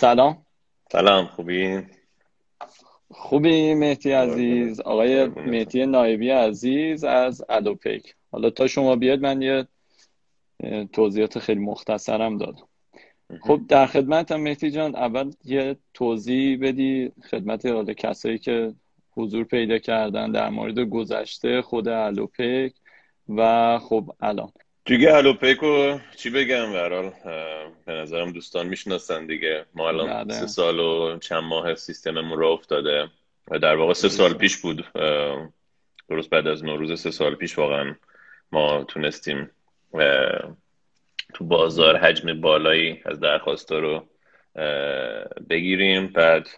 [0.00, 0.46] سلام.
[0.92, 1.82] سلام خوبی؟
[3.10, 4.80] خوبی مهدی عزیز.
[4.80, 9.68] آقای مهدی نایبی عزیز از الوپیک حالا تا شما بیاد من یه
[10.92, 12.68] توضیحات خیلی مختصرم دادم.
[13.40, 18.74] خب در خدمتم مهدی جان اول یه توضیح بدی خدمت حالا کسایی که
[19.10, 22.74] حضور پیدا کردن در مورد گذشته خود الوپیک
[23.28, 24.52] و خب الان.
[24.84, 27.12] دیگه الوپیکو چی بگم برحال
[27.86, 29.66] به نظرم دوستان می‌شناسن دیگه.
[29.74, 30.34] ما الان بله.
[30.34, 33.08] سه سال و چند ماه سیستممون رو افتاده.
[33.50, 34.86] و در واقع سه سال پیش بود.
[36.08, 37.96] درست بعد از نوروز سه سال پیش واقعا
[38.52, 39.50] ما تونستیم
[41.34, 44.08] تو بازار حجم بالایی از درخواستا رو
[45.50, 46.06] بگیریم.
[46.06, 46.48] بعد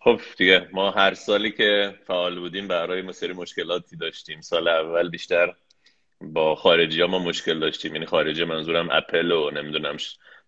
[0.00, 4.40] خب دیگه ما هر سالی که فعال بودیم برای ما سری مشکلاتی داشتیم.
[4.40, 5.54] سال اول بیشتر
[6.22, 7.94] با خارجی ها ما مشکل داشتیم.
[7.94, 9.96] یعنی خارجی منظورم اپل و نمی‌دونم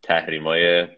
[0.02, 0.89] تحریم های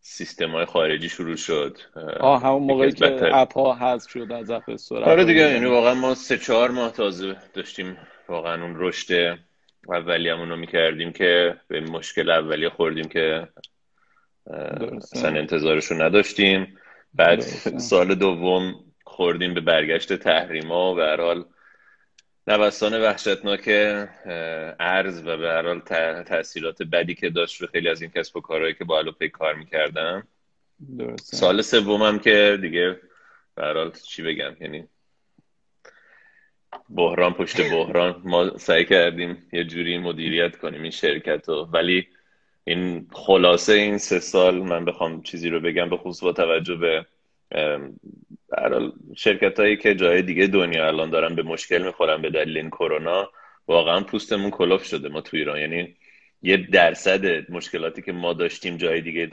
[0.00, 1.78] سیستم های خارجی شروع شد.
[2.20, 4.62] آه همون موقعی که اپ ها حذف شد از اپ
[4.92, 7.96] آره دیگه یعنی واقعا ما سه چهار ماه تازه داشتیم
[8.28, 9.38] واقعا اون رشد
[9.88, 13.48] اولیه‌مون رو می‌کردیم که به مشکل اولیه خوردیم که
[15.12, 16.76] اصلا انتظارشو نداشتیم.
[17.14, 17.40] بعد
[17.78, 18.74] سال دوم
[19.04, 21.44] خوردیم به برگشت تحریما و به حال
[22.46, 23.68] نوسان وحشتناک
[24.80, 25.80] ارز و به هر حال
[26.22, 29.54] تاثیرات بدی که داشت رو خیلی از این کسب و کارهایی که با الوپی کار
[29.54, 30.28] می‌کردم
[31.20, 33.00] سال سومم که دیگه
[33.54, 34.88] به حال چی بگم یعنی
[36.90, 38.22] بحران پشت بحران.
[38.24, 41.68] ما سعی کردیم یه جوری مدیریت کنیم این شرکت رو.
[41.72, 42.08] ولی
[42.64, 47.06] این خلاصه این سه سال من بخوام چیزی رو بگم به خصوص با توجه به
[49.16, 53.30] شرکت هایی که جای دیگه دنیا الان دارن به مشکل می‌خورن به دلیل این کرونا
[53.66, 55.58] واقعا پوستمون کلفت شده ما تو ایران.
[55.58, 55.96] یعنی
[56.42, 59.30] یه درصد مشکلاتی که ما داشتیم جای دیگه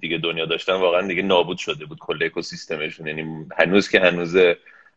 [0.00, 3.06] دیگه دنیا داشتن واقعا دیگه نابود شده بود کل اکوسیستمشون.
[3.06, 4.36] یعنی هنوز که هنوز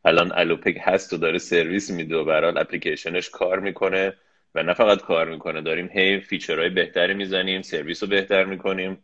[0.05, 4.13] الان الوپک هست و داره سرویس میده و برحال اپلیکیشنش کار می‌کنه
[4.55, 8.97] و نه فقط کار می‌کنه داریم هی feature های بهتری می‌زنیم سرویس رو بهتر می‌کنیم.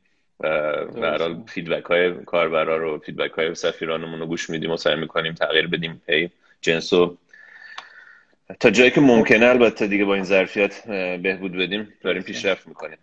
[1.01, 5.67] برحال feedback های کاربرا رو feedback های سفیرانمون رو گوش میدیم و سعی می‌کنیم تغییر
[5.67, 6.01] بدیم.
[6.07, 6.29] هی
[6.61, 7.17] جنس و
[8.59, 10.87] تا جایی که ممکنه البته دیگه با این ظرفیت
[11.23, 11.93] بهبود بدیم.
[12.01, 12.97] داریم پیشرفت می‌کنیم.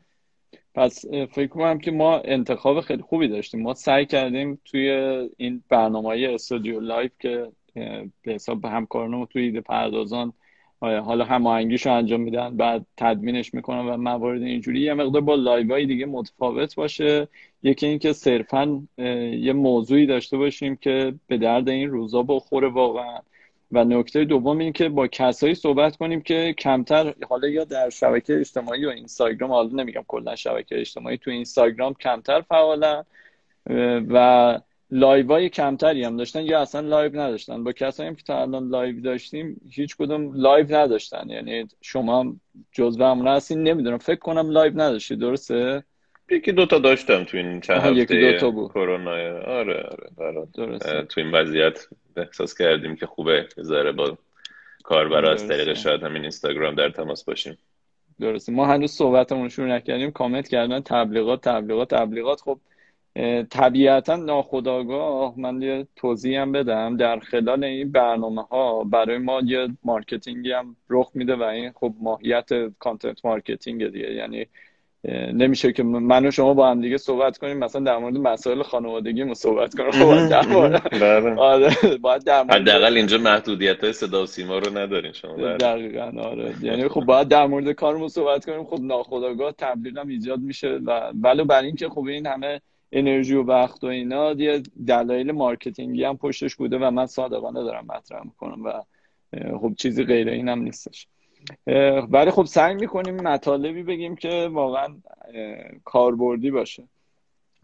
[0.74, 3.62] پس فکر کنم که ما انتخاب خیلی خوبی داشتیم.
[3.62, 4.90] ما سعی کردیم توی
[5.36, 7.46] این برنامه های استودیو live که
[8.22, 10.32] به حساب همکارانمون توی ایده پردازان
[10.80, 14.80] حالا هماهنگیش رو انجام میدن بعد تدوینش می‌کنن و موارد اینجوری.
[14.80, 17.28] یه مقدار با live های دیگه متفاوت باشه.
[17.62, 18.82] یکی اینکه صرفا
[19.38, 23.18] یه موضوعی داشته باشیم که به درد این روزا بخوره واقعا.
[23.72, 28.40] و نکته دوم این که با کسایی صحبت کنیم که کمتر حالا یا در شبکه
[28.40, 33.04] اجتماعی و اینستاگرام حالا نمیگم کلا شبکه اجتماعی تو اینستاگرام کمتر فعالن.
[34.08, 34.60] و
[34.90, 39.00] live کمتری هم داشتن یا اصلا live نداشتن؟ با کسایی هم که تا الان live
[39.00, 41.28] داشتیم هیچ کدوم live نداشتن.
[41.28, 42.40] یعنی شما هم
[42.72, 43.62] جزو همون هستین.
[43.62, 45.16] نمی‌دونم فکر کنم live نداشتی.
[45.16, 45.84] درسته؟
[46.30, 48.70] یکی دوتا داشتم تو این چند هفته یکی دوتا بود.
[48.70, 49.10] کرونا.
[49.40, 49.88] آره
[50.18, 51.02] آره درسته.
[51.02, 51.86] تو این وضعیت
[52.16, 53.48] احساس کردیم که خوبه.
[53.60, 54.18] ذره با
[54.82, 57.58] کاربرا از طریق شاید همین اینستاگرام در تماس باشیم.
[58.20, 58.52] درسته.
[58.52, 60.10] ما هنوز صحبتمون شروع نکردیم.
[60.10, 62.40] کامنت کردن تبلیغات تبلیغات تبلیغات.
[62.40, 62.58] خب
[63.50, 66.96] طبیعتا ناخودآگاه من یه توضیح هم بدم.
[66.96, 71.72] در خلال این برنامه ها برای ما یه marketing ی هم رخ میده و این
[71.72, 74.12] خب ماهیت content marketing دیگه.
[74.12, 74.46] یعنی
[75.32, 79.24] نمیشه که من و شما با هم دیگه صحبت کنیم مثلا در مورد مسائل خانوادگی
[79.24, 79.90] ما صحبت کنیم.
[79.90, 81.34] خب در مورد بله.
[81.34, 85.56] آره باید در مورد حداقل اینجا محدودیت های صدا و سیما رو ندارین شما بله.
[85.56, 86.54] دقیقاً آره.
[86.62, 88.64] یعنی خب باید در مورد کارمون صحبت کنیم.
[88.64, 92.60] خب ناخودآگاه تبلیغ هم ایجاد میشه و ولی برای اینکه خب این همه
[92.92, 97.62] انرژی و وقت و اینا یه دلایل marketing ی هم پشتش بوده و من صادقانه
[97.62, 98.72] دارم مطرح می‌کنم و
[99.58, 101.08] خب چیزی غیر این هم نیستش
[102.10, 104.96] ولی خب سعی می‌کنیم مطالبی بگیم که واقعا
[105.84, 106.82] کاربردی باشه.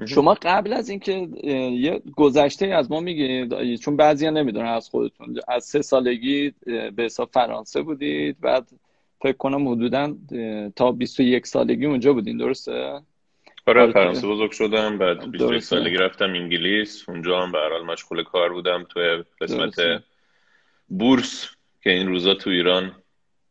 [0.06, 1.28] شما قبل از اینکه
[1.72, 7.30] یه گذشته از ما میگید چون بعضیا نمی‌دونن از خودتون از سه سالگی به حساب
[7.32, 8.68] فرانسه بودید بعد
[9.20, 10.14] فکر کنم حدودا
[10.76, 13.00] تا 21 سالگی اونجا بودین درسته؟
[13.66, 17.08] آره فرانسه بزرگ شدم بعد 21 سالگی رفتم انگلیس.
[17.08, 20.02] اونجا هم به حال مشغول کار بودم تو قسمت
[20.88, 21.50] بورس
[21.82, 22.92] که این روزا تو ایران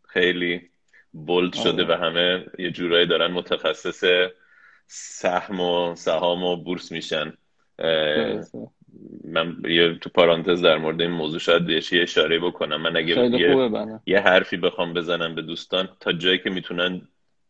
[0.08, 0.62] خیلی
[1.14, 4.04] بولد شده و همه یه جورایی دارن متخصص
[4.88, 7.34] سهم و سهام و بورس میشن.
[9.24, 12.82] من یه تو پارانتز در مورد این موضوع شاید یه اشاره بکنم.
[12.82, 17.02] من اگه یه, یه حرفی بخوام بزنم به دوستان تا جایی که می‌تونن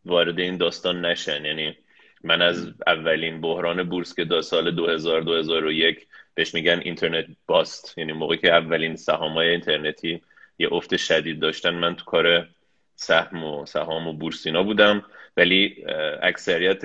[0.04, 1.44] وارد این داستان نشن.
[1.44, 1.76] یعنی
[2.24, 7.98] من از اولین بحران بورس که دا سال 2000 2001 بهش میگن اینترنت باست.
[7.98, 10.22] یعنی موقعی که اولین سهامای اینترنتی
[10.58, 12.48] یه افت شدید داشتن من تو کار
[12.96, 15.04] سهم و سهام و بورسینا بودم.
[15.36, 15.84] ولی
[16.22, 16.82] اکثریت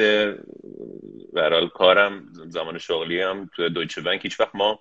[1.34, 4.80] برال کارم زمان شغلی هم تو دویچه بانک هیچ وقت ما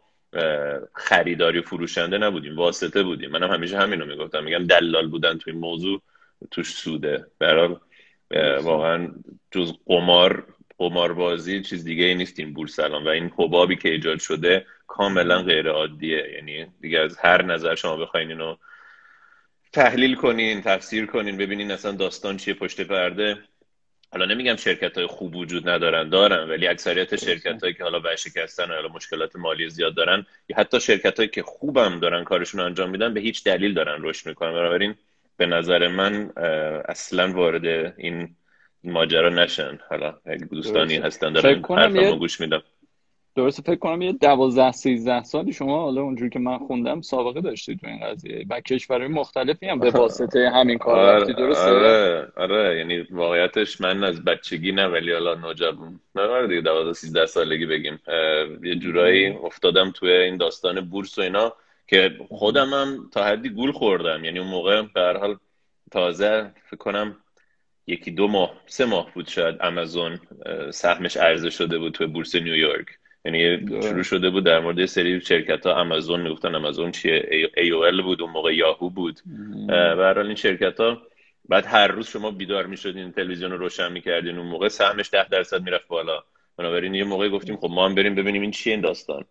[0.95, 3.31] خریداری فروشنده نبودیم واسطه بودیم.
[3.31, 4.45] منم همیشه همینو می‌گفتم.
[4.45, 6.03] میگم دلال بودن توی موضوع
[6.51, 7.27] توش سوده.
[7.39, 7.81] برال
[8.63, 9.09] واقعا
[9.51, 10.47] جز قمار
[10.79, 15.43] قماربازی چیز دیگه ای نیست این بورس الان و این حبابی که ایجاد شده کاملا
[15.43, 18.57] غیر عادیه یعنی دیگه از هر نظر شما بخواین اینو
[19.73, 23.39] تحلیل کنین تفسیر کنین ببینین اصلا داستان چیه پشت پرده.
[24.13, 28.69] حالا نمیگم شرکت های خوب وجود ندارن دارن ولی اکثریت شرکت هایی که حالا ورشکستن
[28.69, 33.15] یا مشکلات مالی زیاد دارن یا حتی شرکت هایی که خوبم دارن کارشون انجام میدن
[33.15, 34.53] به هیچ دلیل دارن رشد می‌کنن.
[34.53, 34.95] بنابراین
[35.37, 36.31] به نظر من
[36.89, 38.37] اصلا وارد این
[38.85, 39.79] ماجرا نشن.
[39.91, 40.15] حالا
[40.51, 42.63] دوستانی هستن دارن حرفمو گوش میدم
[43.37, 47.81] درسته فکر کنم یه دوازده سیزده سالی شما حالا اونجوری که من خوندم سابقه داشتید
[47.81, 48.47] تو این قضیه.
[48.51, 52.79] و کشورهای مختلفی هم به واسطه همین کار آره رفتی درسته؟ آره آره.
[52.79, 56.01] یعنی واقعیتش من از بچگی نه ولی حالا نوجوان.
[56.15, 58.01] نه آره دیگه دوازده سیزده سالگی بگیم.
[58.63, 61.53] یه جورایی افتادم توی این داستان بورس و اینا.
[61.89, 64.25] که خودم هم تا حدی گول خوردم.
[64.25, 65.37] یعنی اون موقع به هر حال
[65.91, 67.17] تازه فکر کنم
[67.87, 70.21] یکی دو ماه سه ماه بود شاید آمازون
[70.71, 72.87] سهمش عرضه شده بود توی بورس نیویورک
[73.25, 77.85] یعنی شروع شده بود در مورد سری شرکت ها آمازون می‌گفتن آمازون چیه؟ ای او
[77.85, 79.21] ال بود اون موقع یاهو بود.
[79.69, 81.03] به این شرکت ها
[81.49, 85.63] بعد هر روز شما بیدار می‌شدین تلویزیون رو روشن می‌کردین اون موقع سهمش ده درصد
[85.63, 86.23] می‌رفت بالا.
[86.59, 89.25] بنابراین یه موقع گفتیم خب ما هم بریم ببینیم این چیه این داستان.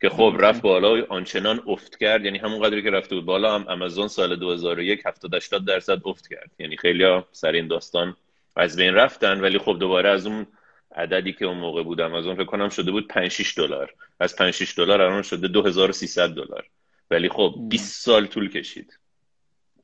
[0.00, 2.24] که خب رفت بالا و آنچنان افت کرد.
[2.24, 6.28] یعنی همون قدری که رفته بود بالا هم آمازون سال 2001 70 80 درصد افت
[6.28, 6.50] کرد.
[6.58, 8.16] یعنی خیلی ها سر این داستان
[8.56, 10.46] از بین رفتن ولی خب دوباره از اون
[10.94, 13.94] عددی که اون موقع بود آمازون فکر کنم شده بود 5 6 دلار.
[14.20, 16.66] از 5 6 دلار الان شده 2300 دلار.
[17.10, 18.98] ولی خب 20 سال طول کشید.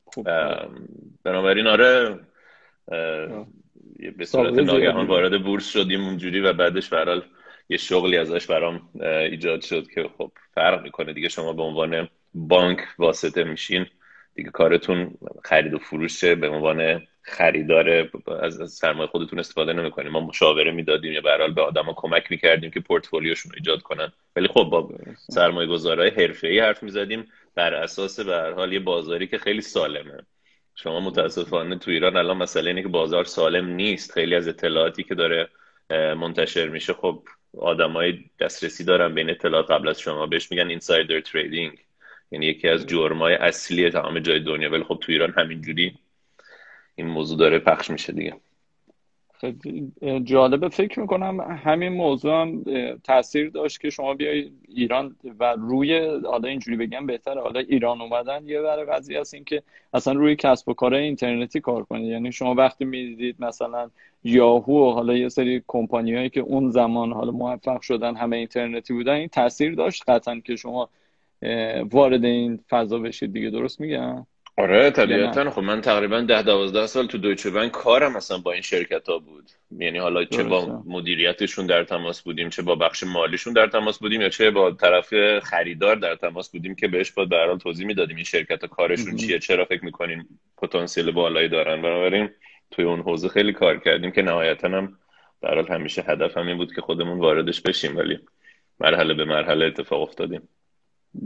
[0.04, 0.28] خوب.
[1.24, 2.20] بنابراین آره
[4.16, 7.22] به صورت ناگهان وارد بورس شدیم اونجوری و بعدش برال
[7.72, 11.12] یه شغلی ازش برام ایجاد شد که خب فرق می‌کنه.
[11.12, 13.86] دیگه شما به عنوان بانک واسطه میشین
[14.34, 15.14] دیگه کارتون
[15.44, 18.10] خرید و فروشه به عنوان خریدار
[18.42, 22.80] از سرمایه خودتون استفاده نمی‌کنیم ما مشاوره می‌دادیم یا به به آدما کمک می‌کردیم که
[22.80, 24.12] پورتفولیوشون رو ایجاد کنن.
[24.36, 27.24] ولی خب با سرمایه گذارهای حرفه ای حرف می‌زدیم.
[27.54, 30.18] بر اساس به هر حال یه بازاری که خیلی سالمه.
[30.74, 34.12] شما متاسفانه تو ایران الان مسئله اینه که بازار سالم نیست.
[34.12, 35.48] خیلی از اطلاعاتی که داره
[35.90, 37.22] منتشر میشه خب
[37.58, 40.26] آدمای دسترسی دارن بین اطلاعات قبل از شما.
[40.26, 41.78] بهش میگن اینسایدر تریدینگ
[42.30, 44.70] یعنی یکی از جرمای اصلی تمام جای دنیا.
[44.70, 45.94] ولی خب تو ایران همینجوری
[46.96, 48.34] این موضوع داره پخش میشه دیگه.
[49.40, 49.92] خیلی
[50.24, 50.68] جالبه.
[50.68, 52.64] فکر می‌کنم همین موضوع هم
[53.04, 58.46] تاثیر داشت که شما بیای ایران و روی حالا اینجوری بگم بهتره حالا ایران اومدن
[58.46, 59.62] یه برای قضیه هست این که
[59.94, 62.10] اصلا روی کسب و کار اینترنتی کار کنید.
[62.10, 63.90] یعنی شما وقتی می‌دید مثلا
[64.24, 68.92] یاهو و حالا یه سری کمپانی هایی که اون زمان حالا موفق شدن همه اینترنتی
[68.92, 70.88] بودن این تاثیر داشت قطعا که شما
[71.90, 74.26] وارد این فضا بشید دیگه درست میگم؟
[74.58, 75.50] آره طبیعتا.
[75.50, 79.18] خب من تقریبا ده دوازده سال تو دویچه بانک کارم اصلا با این شرکت ها
[79.18, 79.50] بود.
[79.78, 84.20] یعنی حالا چه با مدیریتشون در تماس بودیم چه با بخش مالیشون در تماس بودیم
[84.20, 88.24] یا چه با طرف خریدار در تماس بودیم که بهش باید به توضیح می‌دادیم این
[88.24, 90.24] شرکت ها کارشون چیه چرا فکر می‌کنین
[90.58, 91.82] پتانسیل بالایی دارن.
[91.82, 92.28] بنابراین
[92.72, 94.98] توی اون حوزه خیلی کار کردیم که نهایتا هم
[95.42, 98.18] در همیشه هدف همین بود که خودمون واردش بشیم ولی
[98.80, 100.48] مرحله به مرحله اتفاق افتادیم.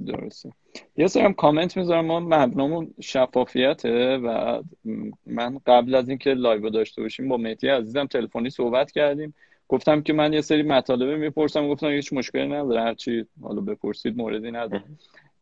[0.07, 0.53] درسته.
[0.97, 2.07] یه سرم کامنت می‌ذارم.
[2.07, 4.62] ما مبنامون شفافیته و
[5.26, 9.35] من قبل از اینکه live داشته باشیم با مهدی عزیزم تلفنی صحبت کردیم.
[9.69, 11.69] گفتم که من یه سری مطالب می‌پرسم.
[11.69, 12.81] گفتم هیچ مشکلی نداره.
[12.81, 14.85] هرچی حالا بپرسید موردی نداره.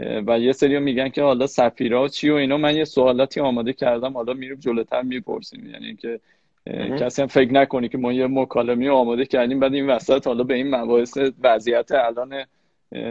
[0.00, 2.56] و یه سری میگن که حالا سفیرها چی و اینا.
[2.56, 5.66] من یه سوالاتی آماده کردم حالا میریم جلوتر می‌پرسیم.
[5.66, 6.20] یعنی که
[6.98, 10.54] کسی هم فکر نکنه که ما یه مکالمه آماده کردیم بعد این وسط حالا به
[10.54, 12.44] این مباحث وضعیت الان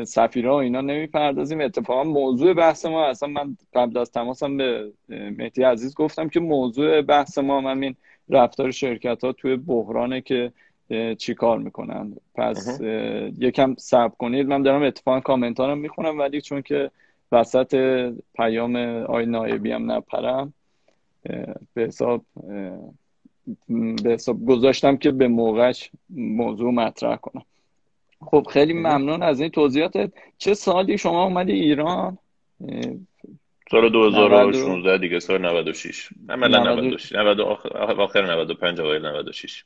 [0.04, 1.62] سفیرها و اینا نمی‌پردازیم.
[1.62, 7.02] اتفاقا موضوع بحث ما اصلا من قبل از تماسم به مهدی عزیز گفتم که موضوع
[7.02, 7.96] بحث ما همین
[8.30, 10.52] رفتار شرکت ها توی بحرانه که
[11.18, 12.16] چی کار می‌کنن.
[12.36, 12.82] پس
[13.40, 14.48] یکم صبر کنید.
[14.48, 16.92] من دارم اتفاقا کامنت ها رو می‌خونم ولی چون که
[17.32, 17.76] وسط
[18.36, 20.54] پیام آی نایبی هم نپرم
[21.74, 22.26] به حساب
[24.04, 27.46] به حساب گذاشتم که به موقعش موضوع مطرح کنم.
[28.22, 32.18] خب خیلی ممنون از این توضیحات چه سالی شما اومدی ایران؟
[33.72, 37.40] سال 2016 دیگه سال 96 عملا 96 90
[37.76, 39.64] آخر 95 اوایل 96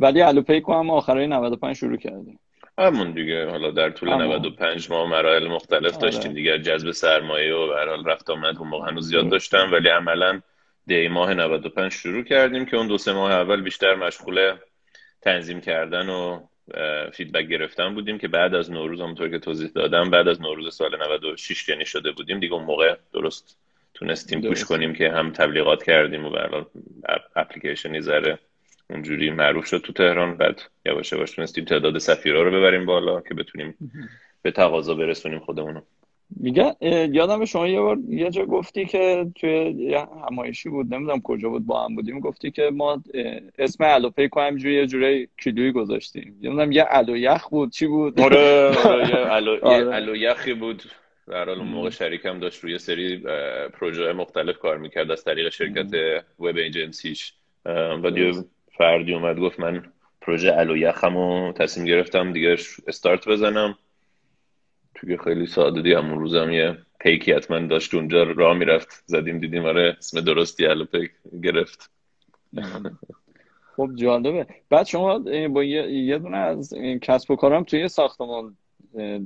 [0.00, 2.38] ولی الوپیکو هم آخرای 95 شروع کردیم
[2.78, 3.50] همون دیگه.
[3.50, 4.24] حالا در طول اما.
[4.24, 6.02] 95 ماه مراحل مختلف آره.
[6.02, 6.32] داشتیم.
[6.32, 9.68] دیگه جذب سرمایه و به حال رفت آمد اون موقع هنوز زیاد داشتم.
[9.72, 10.40] ولی عملا
[10.86, 14.56] دی ماه 95 شروع کردیم که اون دو سه ماه اول بیشتر مشغول
[15.22, 16.40] تنظیم کردن و
[17.12, 21.02] فیدبک گرفتن بودیم که بعد از نوروز همونطور که توضیح دادم بعد از نوروز سال
[21.02, 22.40] 96 یعنی شده بودیم.
[22.40, 23.58] دیگه اون موقع درست
[23.94, 26.64] تونستیم پوش کنیم که هم تبلیغات کردیم و برای
[27.36, 28.38] اپلیکیشنی ذره
[28.90, 30.36] اونجوری معروف شد تو تهران.
[30.36, 33.74] بعد یواش یواش تونستیم تعداد سفیرها رو ببریم بالا که بتونیم
[34.42, 35.80] به تقاضا برسونیم خودمونو.
[36.40, 36.76] میگه
[37.12, 41.66] یادم شما یه بار یه جا گفتی که توی یه همایشی بود نمی‌دونم کجا بود
[41.66, 43.02] با هم بودیم گفتی که ما
[43.58, 46.38] اسم الوپیکو همجوری یه جوری کیلویی گذاشتیم.
[46.42, 50.18] نمی‌دونم یه الو یخ بود چی بود؟ آره, آره، یه الو, آره.
[50.18, 50.82] یخی بود.
[51.26, 53.18] در حال اون موقع شریکم داشت روی سری
[53.72, 55.94] پروژه مختلف کار می‌کرد از طریق شرکت
[56.38, 57.32] وب ایجنسیش.
[58.04, 58.10] و
[58.78, 62.56] فردی اومد گفت من پروژه الو یخم تصمیم گرفتم دیگه
[62.86, 63.78] استارت بزنم.
[64.94, 69.02] توی خیلی ساده همون روزم یه پیکی حتما داشت اونجا راه می‌رفت.
[69.06, 71.10] زدیم دیدیم آره اسم درستی الو پیک
[71.42, 71.90] گرفت.
[73.76, 74.46] خب جالبه.
[74.70, 75.18] بعد شما
[75.48, 78.56] با یه, دونه از کسب و کارم توی ساختمان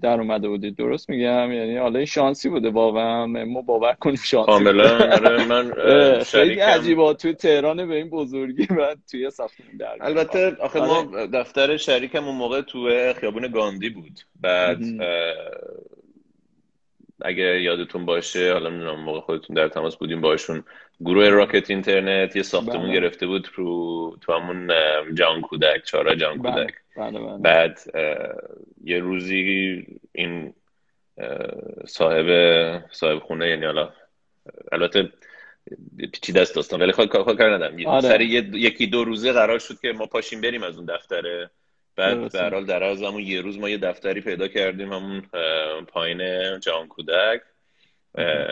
[0.02, 3.26] در اومده بودید درست میگم؟ یعنی حالا شانسی بوده واقعا.
[3.26, 4.98] ما باور کنیم شانسی کاملا.
[4.98, 5.72] آره من
[6.32, 11.26] خیلی عجیبا تو تهران به این بزرگی و توی ساختمان در البته آخه ما آره.
[11.26, 14.20] دفتر شریکم اون موقع تو خیابون گاندی بود.
[14.40, 14.78] بعد
[17.22, 20.64] اگه یادتون باشه حالا نمی‌دونم موقع خودتون در تماس بودیم باشون
[21.00, 23.00] گروه راکت اینترنت یه ساختمون بله.
[23.00, 24.70] گرفته بود تو تو همون
[25.14, 26.52] جان کودک چارا جان بله.
[26.52, 27.38] کودک بله بله.
[27.38, 27.80] بعد
[28.84, 30.54] یه روزی این
[31.86, 32.26] صاحب
[32.90, 33.92] صاحب خونه یعنی حالا
[34.72, 35.08] البته
[36.12, 38.00] پیچیده دست داستان ولی خود کار ندارم آره.
[38.00, 41.50] سر یکی دو روزه قرار شد که ما پاشیم بریم از اون دفتره
[41.96, 45.22] بعد به حال در از همون یه روز ما یه دفتری پیدا کردیم همون
[45.86, 46.20] پایین
[46.60, 47.40] جان کودک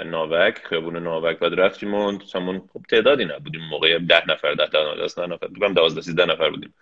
[0.07, 1.39] ناوک خیابون ناوک.
[1.39, 4.67] بعد رفتیم و همون خب تعدادی نبودیم موقع ده نفر ده
[5.17, 6.75] ده نفر بگم دوازده سیزده نفر بودیم.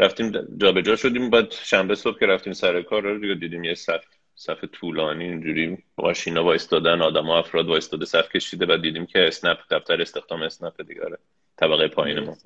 [0.00, 1.30] رفتیم جابجا جا شدیم.
[1.30, 5.78] بعد شنبه صبح که رفتیم سر کار رو دیگه دیدیم یه صف صف طولانی اینجوری
[5.98, 11.04] ماشینا وایستادن آدم افراد وایستاده صف کشیده بعد دیدیم که اسنپ دفتر استخدام اسنپ دیگه
[11.04, 11.18] آره.
[11.56, 12.36] طبقه پایین ما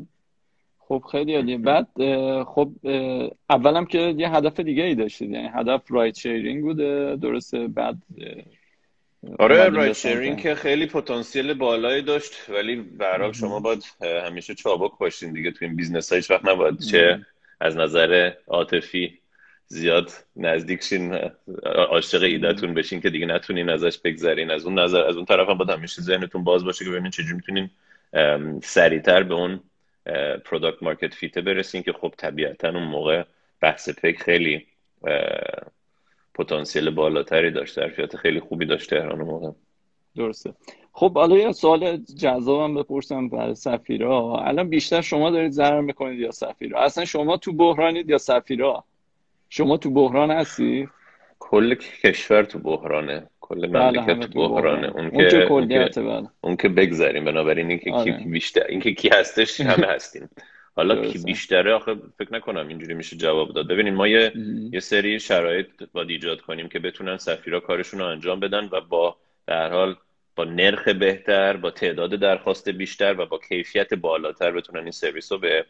[0.89, 1.59] خب خیلی عالیه.
[1.59, 1.87] بعد
[2.45, 2.71] خب
[3.51, 5.31] اولم که یه هدف دیگه ای داشتید.
[5.31, 7.97] یعنی هدف ride sharing بوده درسته؟ بعد
[9.39, 13.85] آره ride sharing که خیلی پتانسیل بالایی داشت ولی به شما باید
[14.27, 15.51] همیشه چابک باشین دیگه.
[15.51, 17.27] تو این business ها هیچ وقت نباید چه
[17.61, 19.19] از نظر عاطفی
[19.67, 21.19] زیاد نزدیک شین
[21.65, 24.51] عاشق ایدهتون بشین که دیگه نتونین ازش بگذرین.
[24.51, 27.35] از اون نظر از اون طرف هم باید همیشه ذهنتون باز باشه که ببینین چجوری
[27.35, 27.71] می‌تونین
[28.63, 29.61] سریعتر به اون
[30.45, 33.23] product market fit ه برسین که خب طبیعتا اون موقع
[33.61, 34.67] بحث پیک خیلی
[36.35, 39.51] پتانسیل بالاتری داشت ظرفیت خیلی خوبی داشت تهران موقع.
[40.17, 40.55] درسته.
[40.93, 44.39] خب حالا یه سوال جذابم بپرسم برای سفیرا.
[44.39, 48.85] الان بیشتر شما دارید ضرر می‌کنید یا سفیرا؟ اصلا شما تو بحرانید یا سفیرا؟
[49.49, 50.89] شما تو بحران هستی
[51.39, 53.27] کل کشور تو بحرانه.
[53.45, 56.29] کل بله، مملکت تو بحرانه اون, اون که اون که, بله.
[56.41, 58.25] اون که بگذاریم بنابراین اینکه کی آره.
[58.27, 60.29] بیشتر اینکه کی هستش همه هستیم.
[60.77, 63.69] حالا کی بیشتره آخه فکر نکنم اینجوری میشه جواب داد.
[63.69, 64.33] ببینید ما یه,
[64.73, 69.17] یه سری شرایط باید ایجاد کنیم که بتونن سفیرا کارشون رو انجام بدن و با
[69.47, 69.97] در حال
[70.37, 75.39] با نرخ بهتر با تعداد درخواست بیشتر و با کیفیت بالاتر بتونن این سرویس رو
[75.39, 75.65] به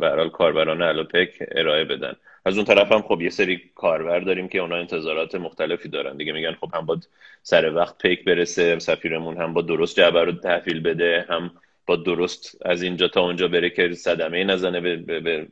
[0.00, 2.12] برحال کاربران الوپک ارائه بدن.
[2.44, 6.16] از اون طرف هم خب یه سری کاربر داریم که اونا انتظارات مختلفی دارن.
[6.16, 7.08] دیگه میگن خب هم باید
[7.42, 11.50] سر وقت پیک برسه سفیرمون هم با درست جعبه رو تحویل بده هم
[11.86, 15.46] با درست از اینجا تا اونجا بره که صدمه نزنه به, به, به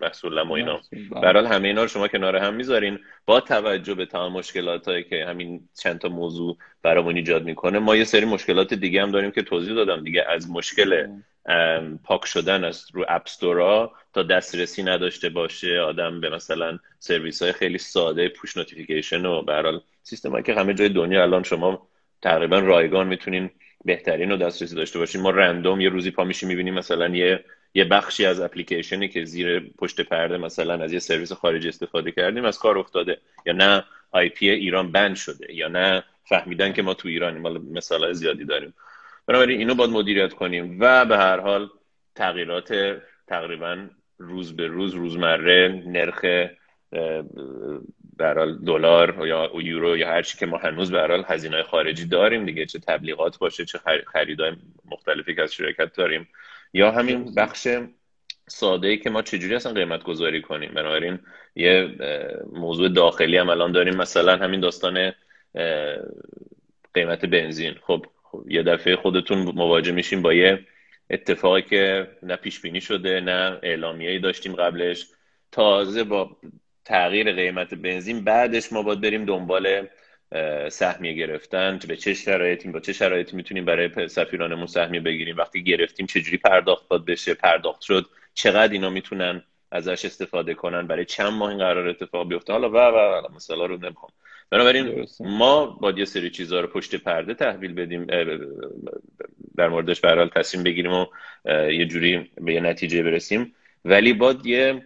[0.00, 0.80] محصول و اینا.
[1.22, 2.98] برحال همه اینا رو شما کنار هم می‌ذارین.
[3.26, 7.96] با توجه به تمام مشکلات هایی که همین چند تا موضوع برامون ایجاد می‌کنه ما
[7.96, 10.04] یه سری مشکلات دیگه هم داریم که توضیح دادم.
[10.04, 11.06] دیگه از مشکل
[12.04, 17.42] پاک شدن از رو app store ا تا دسترسی نداشته باشه آدم به مثلا سرویس
[17.42, 21.88] های خیلی ساده push notification و به سیستم که همه جای دنیا الان شما
[22.22, 23.50] تقریبا رایگان می‌تونین
[23.84, 27.84] بهترین رو دسترسی داشته باشیم ما رندوم یه روزی پا میشیم می‌بینیم مثلا یه یه
[27.84, 32.58] بخشی از اپلیکیشنی که زیر پشت پرده مثلا از یه سرویس خارجی استفاده کردیم از
[32.58, 37.08] کار افتاده یا نه آی پی ایران بند شده یا نه فهمیدن که ما تو
[37.08, 38.74] ایرانیم مثال زیادی داریم.
[39.28, 41.68] بنابراین اینو باید مدیریت کنیم و به هر حال
[42.14, 46.20] تغییرات تقریبا روز به روز روزمره نرخ
[48.16, 48.34] به
[48.66, 52.66] دلار یا یورو یا هر چی که ما هنوز به حال هزینه خارجی داریم دیگه
[52.66, 54.52] چه تبلیغات باشه چه خریدای
[54.84, 56.28] مختلفی که از شرکت داریم
[56.72, 57.68] یا همین بخش
[58.46, 60.74] ساده ای که ما چجوری اصلا قیمت گذاری کنیم.
[60.74, 61.18] بنابراین
[61.56, 61.88] یه
[62.52, 65.12] موضوع داخلی هم الان داریم مثلا همین داستان
[66.94, 67.74] قیمت بنزین.
[67.82, 70.66] خب, خب یه دفعه خودتون مواجه میشیم با یه
[71.10, 75.06] اتفاقی که نه پیش بینی شده نه اعلامیه‌ای داشتیم قبلش.
[75.52, 76.36] تازه با
[76.84, 79.86] تغییر قیمت بنزین بعدش ما باید بریم دنبال
[80.68, 81.78] سهمیه گرفتن.
[81.88, 86.88] به چه شرایطی با چه شرایطی می‌تونیم برای سفیرانمون سهمیه بگیریم؟ وقتی گرفتیم چجوری پرداخت
[86.88, 91.88] باید بشه پرداخت شد چقدر اینا می‌تونن ازش استفاده کنن برای چند ماه این قرار
[91.88, 94.12] اتفاق بیفته؟ حالا و, و مثلا رو نمی‌خوام.
[94.50, 98.06] بنابراین ما باید یه سری چیزها رو پشت پرده تحویل بدیم
[99.56, 101.06] در موردش به تصمیم بگیریم و
[101.70, 103.54] یه جوری به یه نتیجه برسیم.
[103.84, 104.82] ولی باید یه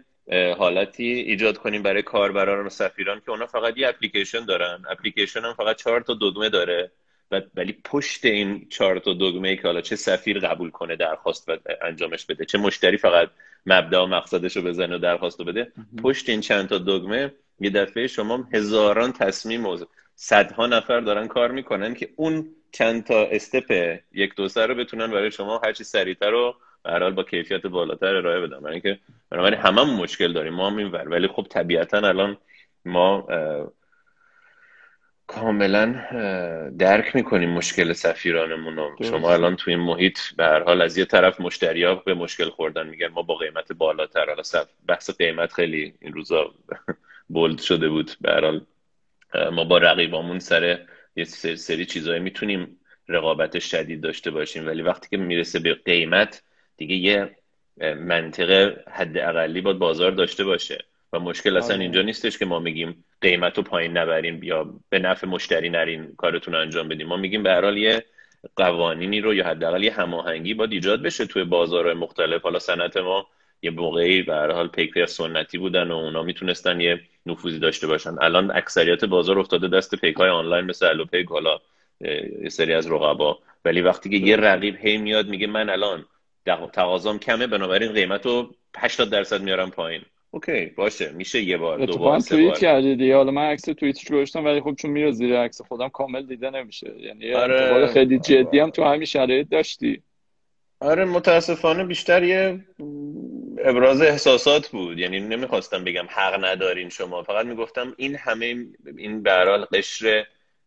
[0.58, 4.84] حالتی ایجاد کنیم برای کاربران و سفیران که اونا فقط یه اپلیکیشن دارن.
[4.90, 6.90] اپلیکیشن هم فقط چهار تا دگمه داره
[7.54, 11.56] ولی پشت این چهار تا دگمه ای که حالا چه سفیر قبول کنه درخواست و
[11.82, 13.30] انجامش بده چه مشتری فقط
[13.66, 17.70] مبدا و مقصدش رو بزنه و درخواست رو بده پشت این چند تا دگمه یه
[17.70, 19.78] دفعه شما هزاران تصمیم و
[20.14, 25.30] صدها نفر دارن کار می‌کنن که اون چند تا استپ یک دو رو بتونن برای
[25.30, 28.60] شما هرچی سریعتر رو به با کیفیت بالاتر ارائه بدن.
[28.60, 28.98] برای اینکه
[29.30, 31.08] بنابراین همه مشکل داریم ما هم این ور.
[31.08, 32.36] ولی خب طبیعتا الان
[32.84, 33.28] ما
[35.26, 35.94] کاملا
[36.78, 38.96] درک می‌کنیم مشکل سفیرانمون رو.
[39.02, 42.86] شما الان تو این محیط به هر حال از یه طرف مشتری به مشکل خوردن.
[42.86, 44.42] میگن ما با قیمت بالاتر حالا
[44.88, 46.54] بحث قیمت خیلی این روزا
[47.32, 48.10] بولد شده بود.
[48.20, 48.62] به
[49.50, 50.78] ما با رقیبامون سر
[51.16, 52.76] یه سری چیزایی می‌تونیم
[53.08, 54.66] رقابت شدید داشته باشیم.
[54.66, 56.42] ولی وقتی که می‌رسه به قیمت
[56.76, 57.36] دیگه یه
[57.94, 60.84] منطقه حد اقلی باید بازار داشته باشه.
[61.12, 61.82] و مشکل اصلا آره.
[61.82, 66.54] اینجا نیستش که ما میگیم قیمت رو پایین نبریم یا به نفع مشتری نرین کارتون
[66.54, 67.06] رو انجام بدیم.
[67.06, 68.04] ما میگیم به هر یه
[68.56, 72.42] قوانینی رو یا حداقل یه هماهنگی باید ایجاد بشه توی بازارهای مختلف.
[72.42, 73.26] حالا صنعت ما
[73.62, 78.14] یه موقعی به هر حال پیک سنتی بودن و اونا می‌تونستن یه نفوذی داشته باشن.
[78.20, 81.58] الان اکثریت بازار افتاده دست پیک های آنلاین مثل الو پیک حالا
[82.42, 83.38] یه سری از رقبا.
[83.64, 86.04] ولی وقتی که یه رقیب هی میاد میگه من الان
[86.72, 90.02] تقاضام کمه بنابراین قیمت رو 80 درصد میارم پایین.
[90.30, 92.96] اوکی باشه میشه یه بار دو بار سه توییت کردی.
[92.96, 96.50] دیگه حالا من عکس توییتش گذاشتم ولی خب چون میره زیر عکس خودم کامل دیده
[96.50, 96.92] نمیشه.
[97.00, 97.86] یعنی آره.
[97.86, 100.02] خیلی جدی هم تو همین شرایط داشتی.
[100.80, 102.60] آره متاسفانه بیشتر یه
[103.64, 104.98] ابراز احساسات بود.
[104.98, 107.22] یعنی نمی‌خواستم بگم حق ندارین شما.
[107.22, 109.30] فقط می‌گفتم این همه این به
[109.72, 110.26] قشر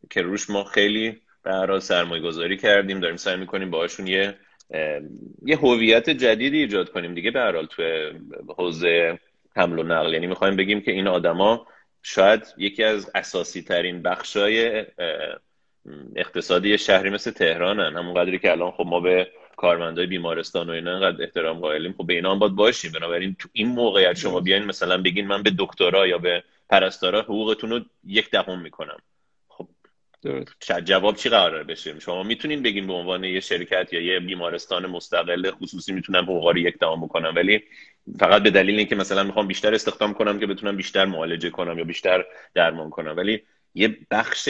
[0.09, 2.99] که روش ما خیلی به سرمایه گذاری کردیم.
[2.99, 4.35] داریم سعی می‌کنیم باهاشون یه
[5.45, 7.13] یه هویت جدیدی ایجاد کنیم.
[7.13, 7.83] دیگه حال تو
[8.57, 9.19] حوزه
[9.55, 10.13] حمل و نقل.
[10.13, 11.67] یعنی می‌خوایم بگیم که این آدما
[12.03, 14.85] شاید یکی از اساسی ترین بخشای
[16.15, 17.97] اقتصادی شهری مثل تهرانن.
[17.97, 21.93] همون قدری که الان خب ما به کارمندای بیمارستان و اینا انقدر احترام قائلیم.
[21.97, 22.91] خب به اینا هم باید باشیم.
[22.91, 27.69] بنابراین تو این موقعیت شما بیاین مثلا بگین من به دکترا یا به پرستارا حقوقتون
[27.69, 28.97] رو یک دهم می‌کنم.
[30.85, 35.51] جواب چی قرار بشه؟ شما می‌تونین بگین به عنوان یه شرکت یا یه بیمارستان مستقل
[35.51, 37.33] خصوصی می‌تونم حقوقا رو یک دهم بکنم.
[37.35, 37.63] ولی
[38.19, 41.83] فقط به دلیل اینکه مثلا می‌خوام بیشتر استخدام کنم که بتونم بیشتر معالجه کنم یا
[41.83, 43.17] بیشتر درمان کنم.
[43.17, 43.41] ولی
[43.73, 44.49] یه بخش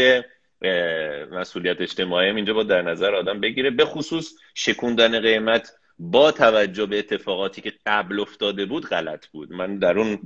[1.32, 3.70] مسئولیت اجتماعی اینجا با در نظر آدم بگیره.
[3.70, 9.52] به خصوص شکوندن قیمت با توجه به اتفاقاتی که قبل افتاده بود غلط بود.
[9.52, 10.20] من در اون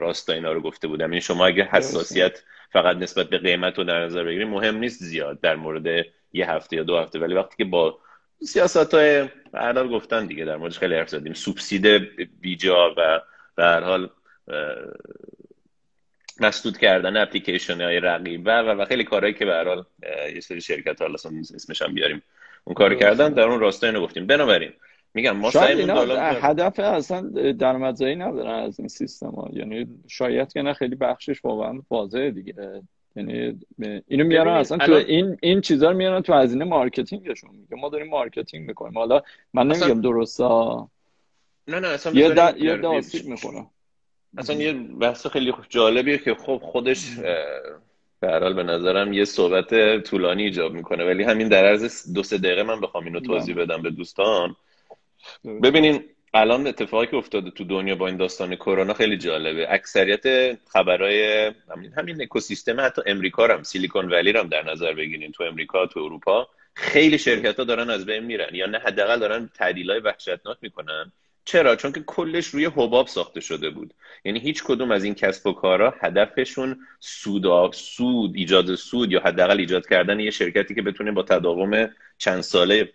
[0.00, 1.04] راستا اینا رو گفته بودم.
[1.04, 5.02] این یعنی شما اگه حساسیت فقط نسبت به قیمت رو در نظر بگیریم مهم نیست
[5.02, 7.18] زیاد در مورد یه هفته یا دو هفته.
[7.18, 7.98] ولی وقتی که با
[8.42, 11.32] سیاست های حال گفتن دیگه در موردش خیلی حرف زدیم.
[11.32, 11.86] سوبسید
[12.40, 13.20] بیجا و
[13.56, 14.10] به هر حال
[16.40, 19.84] مسدود کردن اپلیکیشن های رقیب و و خیلی کارهایی که به
[20.34, 21.14] یه سری شرکت حالا
[21.54, 22.22] اسمش هم بیاریم
[22.64, 24.26] اون کار کردن در اون راستا اینو گفتیم.
[24.26, 24.72] بنابراین
[25.14, 27.20] میگم ما شاید هدف اصلا
[27.52, 29.50] درآمدزایی ندارن از این سیستم ها.
[29.52, 32.54] یعنی شاید که نه خیلی بخشش واقعا واضحه دیگه.
[33.16, 33.58] یعنی
[34.08, 37.76] اینو میارن اصلا تو این این چیزا رو میارن تو هزینه marketing شون میگه.
[37.76, 38.98] ما داریم marketing می‌کنیم.
[38.98, 39.22] حالا
[39.54, 40.88] من نمیگم درستا.
[41.68, 42.54] نه نه اصلا یه دا...
[42.58, 43.66] یه داستیک می‌خونم.
[44.36, 47.16] اصلا یه بحث خیلی جالبیه که خب خودش
[48.20, 51.04] به به نظرم یه صحبت طولانی ایجاب می‌کنه.
[51.04, 54.56] ولی همین در عرض دو سه دقیقه من بخوام اینو توضیح بدم به دوستان.
[55.62, 59.72] ببینین الان اتفاقی که افتاده تو دنیا با این داستان کرونا خیلی جالبه.
[59.72, 65.32] اکثریت خبرهای همین همین اکوسیستم حتی امریکا هم سیلیکون ولی هم در نظر بگیرین.
[65.32, 68.54] تو امریکا تو اروپا خیلی شرکت ها دارن از بین میرن.
[68.54, 71.12] یا نه حداقل دارن های وحشتناک می‌کنن.
[71.48, 73.94] چرا؟ چون که کلش روی حباب ساخته شده بود.
[74.24, 79.58] یعنی هیچ کدوم از این کسب و کارها هدفشون سود سود ایجاد سود یا حداقل
[79.58, 82.92] ایجاد کردن یه شرکتی که بتونه با تداوم چند ساله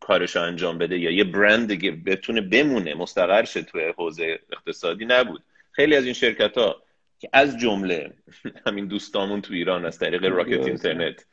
[0.00, 5.04] کارش رو انجام بده یا یه برند دیگه بتونه بمونه مستقر شه توی حوزه اقتصادی
[5.04, 5.42] نبود.
[5.72, 6.82] خیلی از این شرکت ها
[7.18, 8.12] که از جمله
[8.66, 11.24] همین دوستامون تو ایران از طریق راکت اینترنت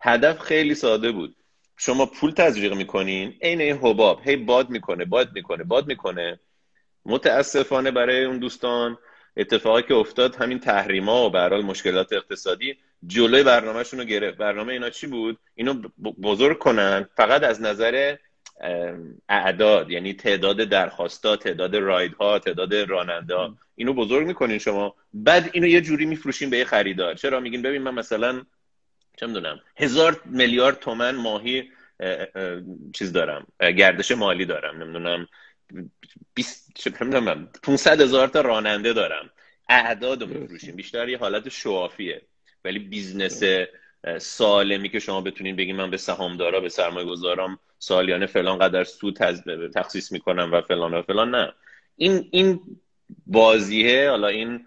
[0.00, 1.36] هدف خیلی ساده بود.
[1.76, 4.20] شما پول تزریق می‌کنین؟ عین این حباب.
[4.24, 6.40] هی باد می‌کنه باد می‌کنه باد می‌کنه.
[7.06, 8.98] متاسفانه برای اون دوستان
[9.36, 14.38] اتفاقی که افتاد همین تحریما و به مشکلات اقتصادی جلوی برنامهشون رو گرفت.
[14.38, 15.74] برنامه اینا چی بود؟ اینو
[16.22, 17.08] بزرگ کنن.
[17.16, 18.16] فقط از نظر
[19.28, 23.34] اعداد یعنی تعداد درخواستا تعداد رایدها تعداد راننده
[23.74, 24.94] اینو بزرگ می‌کنین شما.
[25.14, 27.14] بعد اینو یه جوری میفروشین به یه خریدار.
[27.14, 28.42] چرا؟ میگین ببین من مثلا
[29.16, 31.70] چه می‌دونم هزار میلیارد تومن ماهی
[32.94, 35.28] چیز دارم گردش مالی دارم نمی‌دونم
[36.34, 39.30] 20 نمی‌دونم 500 هزار تا راننده دارم.
[39.68, 40.76] اعداد رو میفروشیم.
[40.76, 42.22] بیشتر یه حالت show off یه.
[42.64, 43.42] ولی business
[44.18, 49.18] سالمی که شما بتونین بگین من به سهامدارا به سرمایه گذارم سالیانه فلان قدر سود
[49.74, 51.52] تخصیص می‌کنم و فلان و فلان نه.
[51.96, 52.60] این این
[53.26, 54.66] بازیه حالا این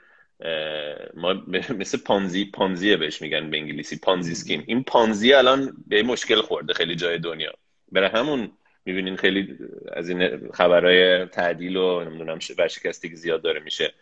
[1.13, 1.33] ما
[1.69, 6.73] مثل پانزی پانزیه بهش میگن به انگلیسی Ponzi scheme این پانزی الان به مشکل خورده
[6.73, 7.53] خیلی جای دنیا.
[7.91, 8.51] برای همون
[8.85, 9.57] می‌بینین خیلی
[9.93, 13.93] از این خبرهای تعدیل و نمی‌دونم ورشکستگی زیاد داره میشه.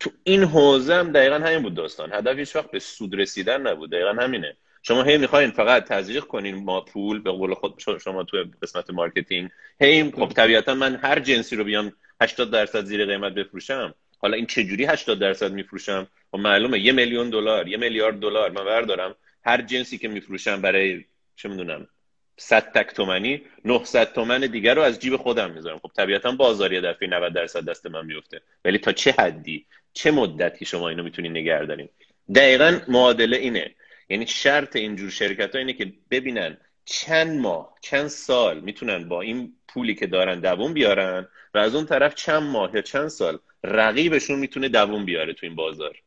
[0.00, 2.12] تو این حوزه هم دقیقا همین بود داستان.
[2.12, 3.90] هدف هیچ وقت به سود رسیدن نبود.
[3.90, 4.56] دقیقا همینه.
[4.82, 9.50] شما هی می‌خواین فقط تزریق کنین ما پول به قول خود شما تو قسمت marketing
[9.80, 13.94] هی خب طبیعتا من هر جنسی رو بیام 80 درصد زیر قیمت بفروشم.
[14.24, 18.50] حالا این چجوری 80 درصد میفروشم؟ و خب معلومه یه میلیون دلار یه میلیارد دلار
[18.50, 19.14] من بردارم.
[19.44, 21.04] هر جنسی که میفروشم برای
[21.36, 21.88] چه می‌دونم
[22.36, 25.78] 100 تک تومنی 900 تومن دیگر رو از جیب خودم می‌ذارم.
[25.78, 30.10] خب طبیعتا بازار یه دفعه 90 درصد دست من میفته ولی تا چه حدی؟ چه
[30.10, 31.88] مدتی شما اینو می‌تونید نگه دارین؟
[32.34, 33.74] دقیقا معادله اینه.
[34.08, 39.52] یعنی شرط اینجور شرکت ها اینه که ببینن چند ماه چند سال می‌تونن با این
[39.68, 44.38] پولی که دارن دووم بیارن و از اون طرف چند ماه یا چند سال رقیبشون
[44.38, 46.02] می‌تونه دووم بیاره تو این بازار.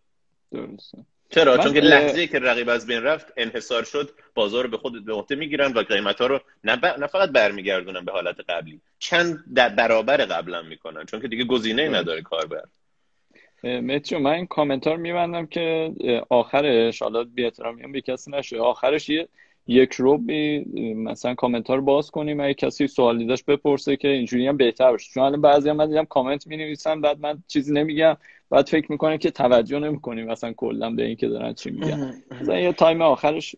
[0.52, 0.98] درسته.
[1.30, 5.06] چرا؟ چون که لحظه که رقیب از بین رفت انحصار شد بازار رو به خود
[5.06, 6.86] به عهده می‌گیرن و قیمت ها رو نه, ب...
[6.86, 12.22] نه فقط برمیگردونن به حالت قبلی چند برابر قبلا می‌کنن چون که دیگه گزینه نداره
[12.22, 12.64] کاربر.
[13.64, 15.92] متیو من این کامنتار میبندم که
[16.30, 19.28] آخرش حالا بی احترامی به کسی نشه آخرش یه
[19.68, 22.40] یک ربعی مثلا کامنتار باز کنیم.
[22.40, 25.12] اگه کسی سوالی داشت بپرسه که اینجوری هم بهتر باشه.
[25.14, 28.18] چون الان بعضی هم من دیدم کامنت می نویسن بعد من چیزی نمیگم.
[28.50, 32.14] بعد فکر می‌کنه که توجه نمی‌کنیم مثلا کلا به این که دارن چی میگن.
[32.42, 33.56] مثلا یه time آخرش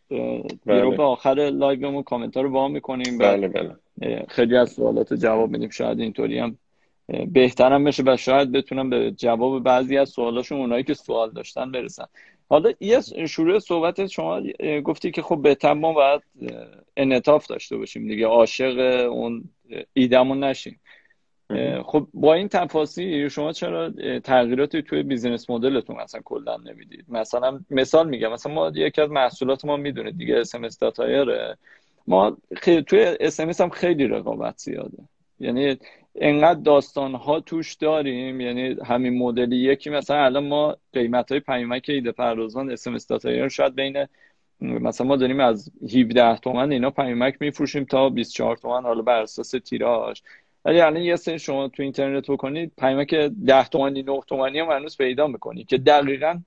[0.65, 0.81] بله.
[0.81, 3.75] رو به آخر live مون comment ا رو وا می‌کنیم بله بله.
[4.27, 5.69] خیلی از سوالات جواب میدیم.
[5.69, 6.57] شاید اینطوری هم
[7.31, 12.05] بهترم بشه و شاید بتونم به جواب بعضی از سوالاشون اونایی که سوال داشتن برسن.
[12.49, 14.41] حالا یه شروع صحبت شما
[14.85, 16.21] گفتی که خب به تمام باید
[16.97, 19.43] انعطاف داشته باشیم دیگه عاشق اون
[19.93, 20.79] ایدمون نشیم.
[21.85, 23.89] خب با این تفاصیل شما چرا
[24.23, 29.09] تغییراتی توی business model تون مثلا کلا نمی‌دید؟ مثلا مثال میگم مثلا ما یکی از
[29.09, 30.67] محصولات ما می‌دونید دیگه SMS
[32.07, 34.97] ما خیلی توی SMS هم خیلی رقابت زیاده.
[35.39, 35.77] یعنی
[36.19, 39.55] انقدر داستان ها توش داریم یعنی همین مدلی.
[39.55, 44.05] یکی مثلا الان ما قیمت های پیمک ایده پردازان اسم استاتایر شاید بین
[44.61, 49.51] مثلا ما داریم از 17 تومن اینا پیمک میفروشیم تا 24 تومن حالا بر اساس
[49.51, 50.21] تیراژ.
[50.65, 54.97] ولی الان یه سری شما تو اینترنت بکنید پیمک 10 تومانی 9 تومانی هم هنوز
[54.97, 56.39] پیدا می‌کنید که دقیقا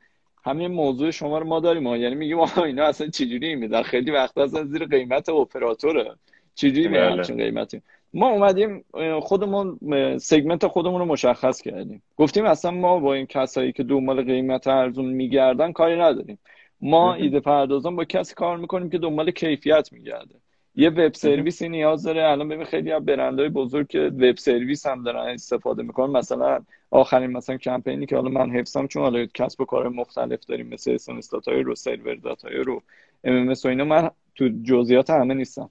[0.44, 1.86] همین موضوع شما رو ما داریم.
[1.86, 6.14] یعنی میگیم آها اینا اصلا چجوری میدن؟ خیلی وقت اصلا زیر قیمت اپراتوره.
[6.54, 7.44] چجوری میدن بله.
[7.44, 7.82] قیمتی
[8.14, 8.84] ما اومدیم
[9.22, 9.78] خودمون
[10.18, 12.02] segment خودمون رو مشخص کردیم.
[12.16, 16.38] گفتیم اصلا ما با این کسایی که دنبال قیمت ارزون میگردن کاری نداریم.
[16.80, 20.34] ما ایده پردازان با کسی کار می‌کنیم که دنبال کیفیت میگرده.
[20.74, 22.24] یه web service ی نیاز داره.
[22.24, 26.12] الان ببین خیلی از برندهای بزرگ که web service هم دارن استفاده می‌کنن.
[26.12, 30.66] مثلا آخرین مثلا کمپینی که حالا من حفظم چون حالا کسب و کار مختلف داریم
[30.66, 32.82] مثل اسم رو سرور داتای رو
[33.24, 35.70] ام و اینا من تو جزئیات همه نیستم.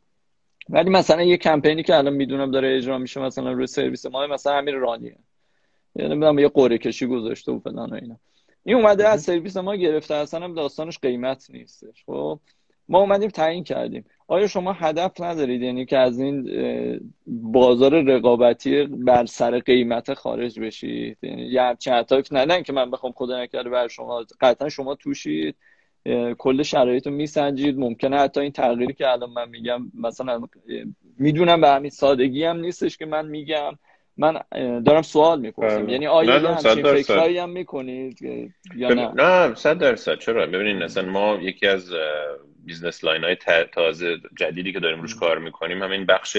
[0.72, 4.58] ولی مثلا یه کمپینی که الان می‌دونم داره اجرا میشه مثلا روی سرویس ما مثلا
[4.58, 5.16] همین رانیه.
[5.96, 8.18] یعنی می‌دونم یه قرعه کشی گذاشته و فلان و اینا.
[8.64, 12.04] این اومده از سرویس ما گرفته اصلا هم داستانش قیمت نیستش.
[12.06, 12.40] خب
[12.90, 14.06] ما اومدیم تعیین کردیم.
[14.28, 16.50] آیا شما هدف ندارید؟ یعنی که از این
[17.28, 21.94] بازار رقابتی بر سر قیمت خارج بشید؟ یعنی یه همچین
[22.32, 25.56] ندن که من بخوام خدا نکرده بر شما قطعا شما توشید.
[26.38, 27.80] کل شرایط رو میسنجید.
[27.80, 30.42] ممکنه حتی این تغییری که الان من میگم مثلا
[31.18, 33.78] می‌دونم به همین سادگی هم نیستش که من میگم.
[34.18, 34.40] من
[34.86, 35.90] دارم سوال می‌پرسم.
[35.90, 38.22] یعنی آیا نه همچین فکرهایی هم می‌کنید؟
[38.76, 40.20] یا نه؟ نه صد درصد.
[40.20, 41.94] چرا؟ ببینید مثلا ما یکی از
[42.66, 43.38] business line های
[43.74, 46.38] تازه جدیدی که داریم روش کار می‌کنیم همین بخش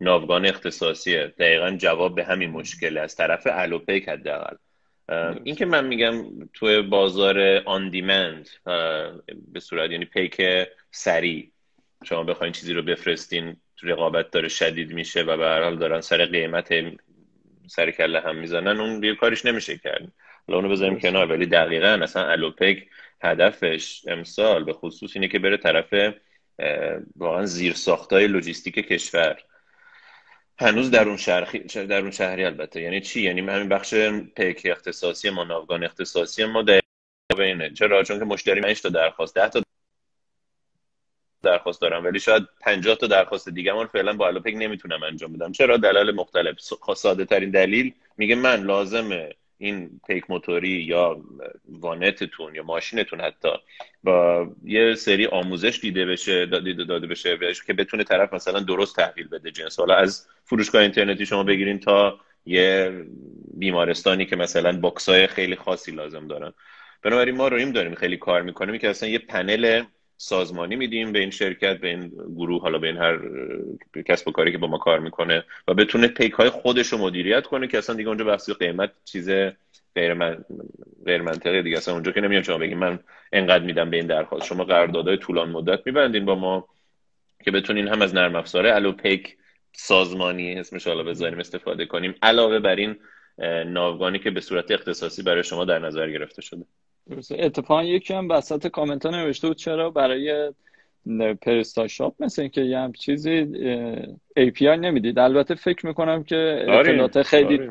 [0.00, 1.32] ناوگان اختصاصیه.
[1.38, 4.56] دقیقا جواب به همین مشکل از طرف الوپیک حداقل.
[5.44, 8.48] این که من میگم توی بازار آن دیمند
[9.52, 10.42] به صورت یعنی پیک
[10.90, 11.50] سریع
[12.04, 16.24] شما بخواین چیزی رو بفرستین رقابت داره شدید میشه و به هر حال دارن سر
[16.24, 16.74] قیمت
[17.66, 20.12] سر کله هم می‌زنن اون دیگه کارش نمیشه کرد.
[20.46, 22.86] حالا اونو بذاریم کنار ولی دقیقا اصلا الوپک
[23.22, 25.94] هدفش امسال به خصوص اینه که بره طرف
[27.16, 29.36] واقعا زیر ساختای لوجیستیک کشور.
[30.60, 32.80] هنوز در اون شهری در اون شهری البته.
[32.80, 33.94] یعنی چی؟ یعنی همین بخش
[34.36, 36.80] پیک اختصاصی ما ناوگان اختصاصی ما در
[37.38, 39.62] اینه چرا؟ چون که مشتری 5 تا درخواست 10 تا
[41.42, 42.04] درخواست دارم.
[42.04, 45.52] ولی شاید 50 تا درخواست دیگه من فعلا با الوپک نمی‌تونم انجام بدم.
[45.52, 46.56] چرا؟ دلایل مختلف.
[46.96, 51.20] ساده ترین دلیل میگه من لازمه این پیک موتوری یا
[51.68, 53.48] وانتتون یا ماشینتون حتی
[54.02, 59.28] با یه سری آموزش دیده بشه داده, داده بشه که بتونه طرف مثلا درست تحویل
[59.28, 59.78] بده جنس.
[59.78, 62.92] حالا از فروشگاه اینترنتی شما بگیرین تا یه
[63.54, 66.52] بیمارستانی که مثلا box های خیلی خاصی لازم دارن.
[67.02, 69.84] بنابراین ما رو این داریم خیلی کار می‌کنیم که اصلا یه پنل
[70.20, 73.18] سازمانی میدیم به این شرکت به این گروه حالا به این هر
[74.06, 77.46] کسب و کاری که با ما کار می‌کنه و بتونه پیک های خودش رو مدیریت
[77.46, 79.30] کنه که اصلا دیگه اونجا بحثی قیمت چیز
[79.94, 80.44] غیر, من...
[81.06, 81.76] غیر منطقیه دیگه.
[81.76, 82.98] اصلا اونجا که نمیان شما بگیم من
[83.32, 84.46] انقدر میدم به این درخواست.
[84.46, 86.68] شما قراردادهای طولان مدت میبندین با ما
[87.44, 89.36] که بتونین هم از نرم افزار الو پیک
[89.72, 92.96] سازمانی اسمش حالا بذاریم استفاده کنیم علاوه بر این
[93.66, 96.64] ناوگانی که به صورت اختصاصی برای شما در نظر گرفته شده.
[97.30, 100.52] اتفاقا یکی هم وسط کامنت ها نوشته بود چرا برای
[101.42, 103.44] پرستا شاپ مثل اینکه یه هم چیزی
[104.38, 105.18] API نمی‌دید.
[105.18, 107.70] البته فکر می‌کنم که اطلاعات خیلی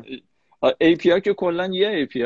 [0.64, 2.20] API که کلا یه API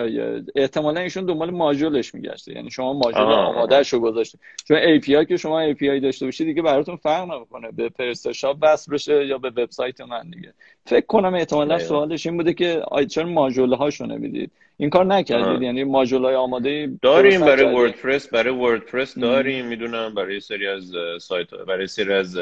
[0.56, 2.52] احتمالا ایشون دنبال ماژولش میگشته.
[2.52, 4.38] یعنی شما ماژول آمادهش رو گذاشته.
[4.64, 7.70] چون API که شما API داشته باشید دیگه براتون فرق نمی‌کنه.
[7.70, 10.54] به پرستاشاپ وصل بشه یا به وبسایت من دیگه.
[10.86, 15.84] فکر کنم احتمالا سوالش این بوده که چرا ماژول هاشو نمی‌دید این کار نکردید یعنی
[15.84, 21.86] ماژول های آماده داریم برای وردپرس برای وردپرس داریم می‌دونم برای سری از سایت برای
[21.86, 22.38] سری از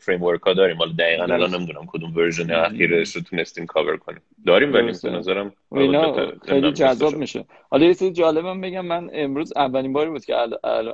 [0.00, 0.76] framework ها داریم.
[0.76, 4.20] حالا دقیقا الان نمی‌دونم کدوم version اخیرش رو تونستیم کاور کنیم.
[4.46, 7.44] داریم ولی به نظرم اینا خیلی جذاب میشه.
[7.70, 10.34] حالا یه چیز جالبم بگم من امروز اولین باری بود که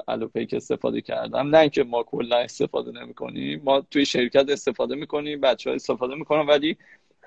[0.08, 1.48] الو پیک استفاده کردم.
[1.48, 6.46] نه اینکه ما کلا استفاده نمی‌کنیم ما توی شرکت استفاده می‌کنیم بچه ها استفاده می‌کنن
[6.46, 6.76] ولی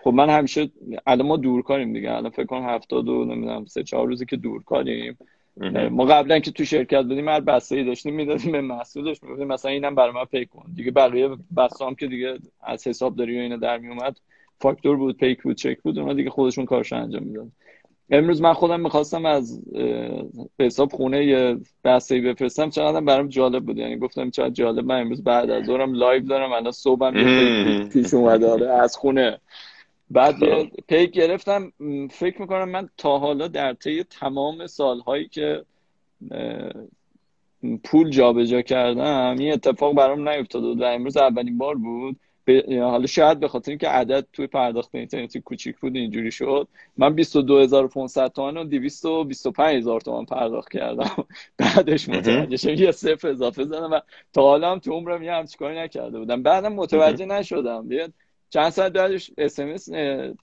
[0.06, 0.70] خب من همیشه
[1.08, 2.12] الان ما دور کاریم دیگه.
[2.12, 5.18] الان فکر کنم هفتاد و نمی‌دونم سه چهار روزی که دور کاریم.
[5.92, 9.72] ما قبلا که تو شرکت بودیم هر بسته ای داشتیم می‌دادیم به محصولش می‌گفتیم مثلا
[9.72, 10.66] اینم برای من پی کن.
[10.76, 14.18] دیگه بقیه بسا که دیگه از حساب داری و اینا در میومد
[14.60, 17.52] فاکتور بود پیک بود چک بود اونا دیگه خودشون کارش انجام میدن
[18.10, 19.72] امروز من خودم می‌خواستم از
[20.58, 22.70] به حساب خونه یه بسته بفرستم.
[22.70, 23.78] چقدر برام جالب بود.
[23.78, 24.86] یعنی گفتم چقدر جالب.
[24.86, 26.52] من امروز بعد از ظهرم live دارم.
[26.52, 27.14] الان صبحم
[27.90, 28.48] پیش اومده.
[28.48, 29.40] آره، از خونه.
[30.12, 31.72] بعد یه پیک گرفتم
[32.12, 35.66] فکر می‌کنم من تا حالا در طی تمام سالهایی که
[37.84, 42.20] پول جابجا جا کردم این اتفاق برام نیفتاده و امروز اولین بار بود.
[42.70, 46.68] حالا شاید به خاطر اینکه عدد توی پرداخت اینترنتی کوچیک بود اینجوری شد.
[46.98, 51.26] من 22500 تومان رو 225000 تومان پرداخت کردم.
[51.58, 54.00] بعدش متوجه شدم یه صفر اضافه زدم و
[54.34, 56.44] تا حالا هم تو عمرم یه همچین کاری نکرده بودم.
[56.44, 57.88] بعدم متوجه نشدم.
[57.88, 58.14] بیاد
[58.56, 59.90] چند ساعت بعدش اس ام اس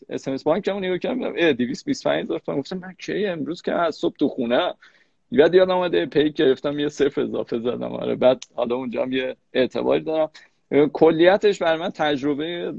[0.08, 3.94] اس ام اس بانکمون نگاه کردم 225 هزار تومان گفتم من کی امروز که از
[3.94, 4.74] صبح تو خونه؟
[5.32, 7.92] بعد یادم اومده پیک گرفتم یه صفر اضافه زدم.
[7.92, 10.30] آره بعد حالا اونجا هم یه اعتباری دارم.
[10.92, 12.72] کلیتش برای من تجربه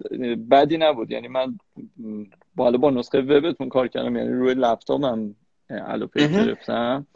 [0.52, 1.12] بدی نبود.
[1.12, 1.58] یعنی من
[2.56, 5.36] بالا با نسخه وبتون کار کردم یعنی روی لپتاپم
[5.70, 7.08] الوپیک گرفتم.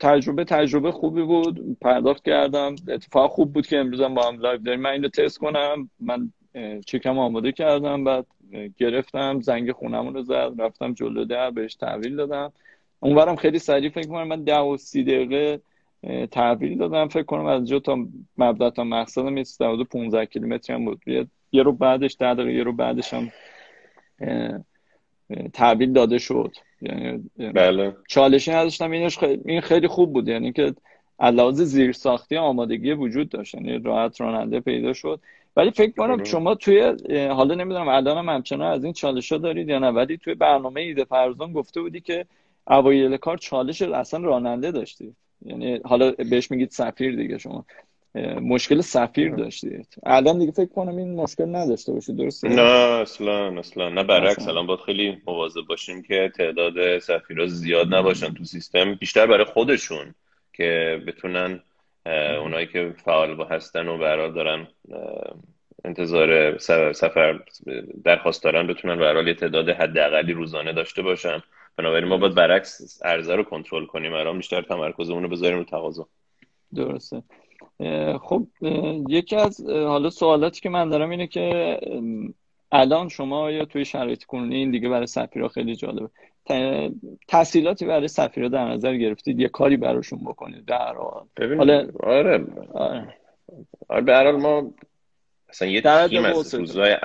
[0.00, 1.78] تجربه تجربه خوبی بود.
[1.80, 2.74] پرداخت کردم.
[2.88, 4.80] اتفاق خوب بود که امروزم با هم live داریم.
[4.80, 5.90] من اینو تست کنم.
[6.00, 6.32] من
[6.86, 8.26] چکم آماده کردم بعد
[8.76, 12.52] گرفتم زنگ خونمون رو زد رفتم جلو در بهش تحویل دادم.
[13.00, 15.60] اونورم خیلی سریع فکر کنم من ده و سی دقیقه
[16.30, 17.08] تحویل دادم.
[17.08, 18.06] فکر کنم از جا تا
[18.38, 19.44] مبدا تا مقصدم یه
[19.90, 21.02] 15 کیلومتری هم بود.
[21.52, 23.32] یه رو بعدش ده دقیقه یه رو بعدش هم
[25.52, 26.56] تحویل داده شد.
[26.82, 27.96] یعنی بله.
[28.08, 28.90] چالشی نداشتم.
[28.90, 30.28] اینش خیلی این خیلی خوب بود.
[30.28, 30.74] یعنی که
[31.20, 33.54] علاوه زیر ساختی آمادگی وجود داشت.
[33.54, 35.20] یعنی راحت راننده پیدا شد.
[35.56, 36.80] ولی فکر کنم شما توی
[37.28, 40.80] حالا نمی‌دونم الان هم همچنان از این چالش ها دارید یا نه ولی توی برنامه
[40.80, 42.26] ایده فرزان گفته بودی که
[42.66, 45.16] اوایل کار چالش اصلا راننده داشتید.
[45.46, 47.64] یعنی حالا بهش میگید سفیر دیگه شما
[48.40, 49.88] مشکل سفیر داشتید.
[50.06, 53.88] الان دیگه فکر کنم این مشکل نداشته باشید درسته؟ نه اصلا اصلا.
[53.88, 54.48] نه برعکس.
[54.48, 60.14] الان باید خیلی مواظب باشیم که تعداد سفیرها زیاد نباشن تو سیستم بیشتر برای خودشون
[60.52, 61.60] که بتونن
[62.40, 64.68] اونایی که فعال با هستن و برای دارن
[65.84, 66.58] انتظار
[66.92, 67.40] سفر
[68.04, 71.42] درخواست دارن بتونن به یه تعداد حداقلی روزانه داشته باشن.
[71.76, 74.12] بنابراین ما باید برعکس عرضه رو کنترل کنیم.
[74.12, 76.06] الان بیشتر تمرکزمون رو بذاریم رو تقاضا.
[76.74, 77.22] درسته.
[78.20, 78.46] خب
[79.08, 81.78] یکی از حالا سوالاتی که من دارم اینه که
[82.72, 86.08] الان شما یا توی شرایط کنونی این دیگه برای سفیرا خیلی جالبه.
[87.28, 91.26] تحصیلاتی برای سفیرا در نظر گرفتید یه کاری براشون بکنید در حال.
[91.56, 92.44] حالا آره.
[92.74, 93.14] آره,
[93.88, 94.74] آره به ما
[95.48, 96.96] اصلا یه تیم از روزای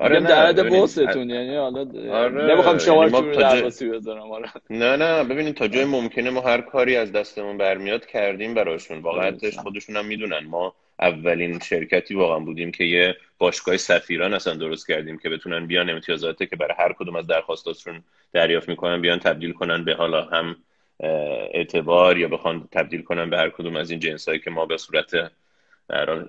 [0.00, 4.48] آره در حد بوستون یعنی حالا آره نمی‌خوام شما رو یعنی درواسی بذارم آره.
[4.70, 8.98] نه نه ببینید تا جای ممکنه ما هر کاری از دستمون برمیاد کردیم براشون.
[8.98, 10.46] واقعا خودشون هم می‌دونن.
[10.46, 15.90] ما اولین شرکتی واقعا بودیم که یه باشگاه سفیران اصلا درست کردیم که بتونن بیان.
[15.90, 20.56] امتیازاتی که برای هر کدوم از درخواستاتشون دریافت می‌کنن بیان تبدیل کنن به حالا هم
[21.54, 25.30] اعتبار یا بخوان تبدیل کنن به هر کدوم از این جنسایی که ما به صورت
[25.88, 26.24] در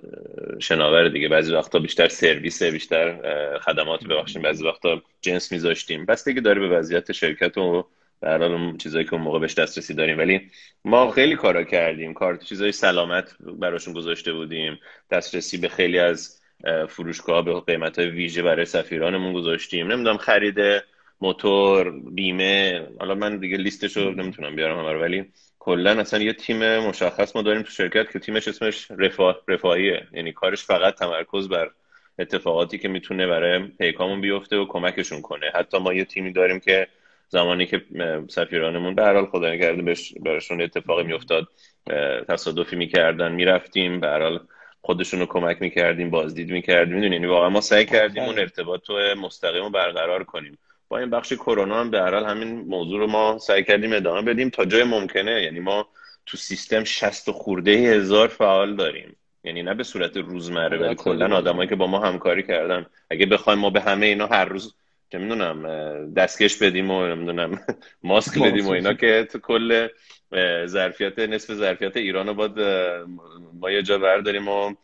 [0.58, 1.28] شناور دیگه.
[1.28, 3.18] بعضی وقتا بیشتر سرویس بیشتر
[3.58, 4.42] خدمات ببخشیم.
[4.42, 6.06] بعضی وقتا جنس میذاشتیم.
[6.06, 7.86] بس دیگه داره به وضعیت شرکت و
[8.22, 10.18] در حال چیزایی که اون موقع بهش دسترسی داریم.
[10.18, 10.50] ولی
[10.84, 12.14] ما خیلی کارا کردیم.
[12.14, 14.78] کار چیزای سلامت براشون گذاشته بودیم.
[15.10, 16.40] دسترسی به خیلی از
[16.88, 19.92] فروشگاه به قیمت های ویژه برای سفیرانمون گذاشتیم.
[19.92, 20.58] نمی‌دونم خرید
[21.20, 22.86] موتور بیمه.
[22.98, 25.24] حالا من دیگه لیستشو نمی‌تونم بیارم همه ولی
[25.62, 30.06] کلا اصلا یه تیم مشخص ما داریم تو شرکت که تیمش اسمش رفاه رفاهیه.
[30.12, 31.70] یعنی کارش فقط تمرکز بر
[32.18, 35.50] اتفاقاتی که می‌تونه برای پیکامون بیفته و کمکشون کنه.
[35.54, 36.86] حتی ما یه تیمی داریم که
[37.28, 37.82] زمانی که
[38.28, 41.48] سفیرانمون به هر حال خدا نکرده براشون اتفاقی میافتاد
[42.28, 44.40] تصادفی می‌کردن می‌رفتیم به هر حال
[44.82, 46.94] خودشون رو کمک می‌کردیم بازدید می‌کردیم.
[46.94, 50.58] می‌دونی یعنی واقعا ما سعی کردیم اون ارتباط مستقیم رو برقرار کنیم.
[50.90, 54.22] با این بخش کرونا هم به هر حال همین موضوع رو ما سعی کردیم ادامه
[54.22, 55.42] بدیم تا جای ممکنه.
[55.42, 55.88] یعنی ما
[56.26, 59.16] تو سیستم 60 خورده هزار فعال داریم.
[59.44, 62.86] یعنی نه به صورت روزمره ولی کلا آدمایی که با ما همکاری کردن.
[63.10, 64.74] اگه بخوایم ما به همه اینا هر روز
[65.12, 67.60] چه می‌دونم دستکش بدیم و نمی‌دونم
[68.02, 69.88] ماسک بدیم و اینا که تو کل
[70.66, 72.60] ظرفیت نصف ظرفیت ایران رو باید
[73.60, 74.74] ما یه جا برداریم و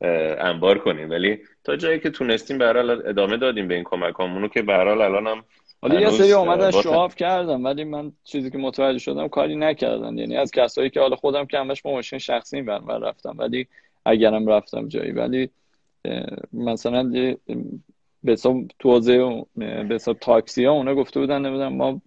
[0.00, 1.10] انبار کنیم.
[1.10, 2.68] ولی تا جایی که تونستیم به
[3.08, 5.44] ادامه دادیم به این کمک که به الان هم
[5.82, 10.18] حالا یه سری اومدن شواف کردم ولی من چیزی که متوجه شدم کاری نکردن.
[10.18, 13.66] یعنی از کسایی که حالا خودم که همش با ماشین شخصی بر رفتم ولی
[14.04, 15.12] اگرم رفتم جایی.
[15.12, 15.50] ولی
[16.52, 17.34] مثلا
[18.26, 22.02] به حساب توزه به حساب تاکسی ها اونا گفته بودن نمی‌دونم ما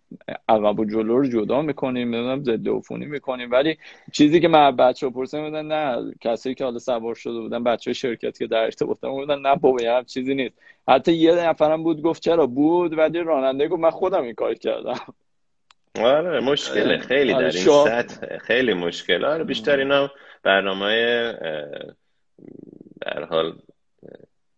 [0.49, 3.51] عقب و جلو رو جدا می‌کنیم نمی‌دونم ضد عفونی می‌کنیم.
[3.51, 3.77] ولی
[4.12, 7.93] چیزی که من بچه ها پرسه بودن نه کسی که حالا سوار شده بودن بچه
[7.93, 10.55] شرکت که در ارتباط بودن نه بابا یه چیزی نیست.
[10.88, 14.99] حتی یه نفرم بود گفت چرا؟ بود ولی راننده گفت من خودم این کار کردم.
[16.01, 16.97] آره مشکله.
[16.97, 18.38] خیلی در این سطح.
[18.38, 20.12] خیلی مشکل آره بیشتر اینا
[20.43, 21.34] برنامه
[23.01, 23.53] در حال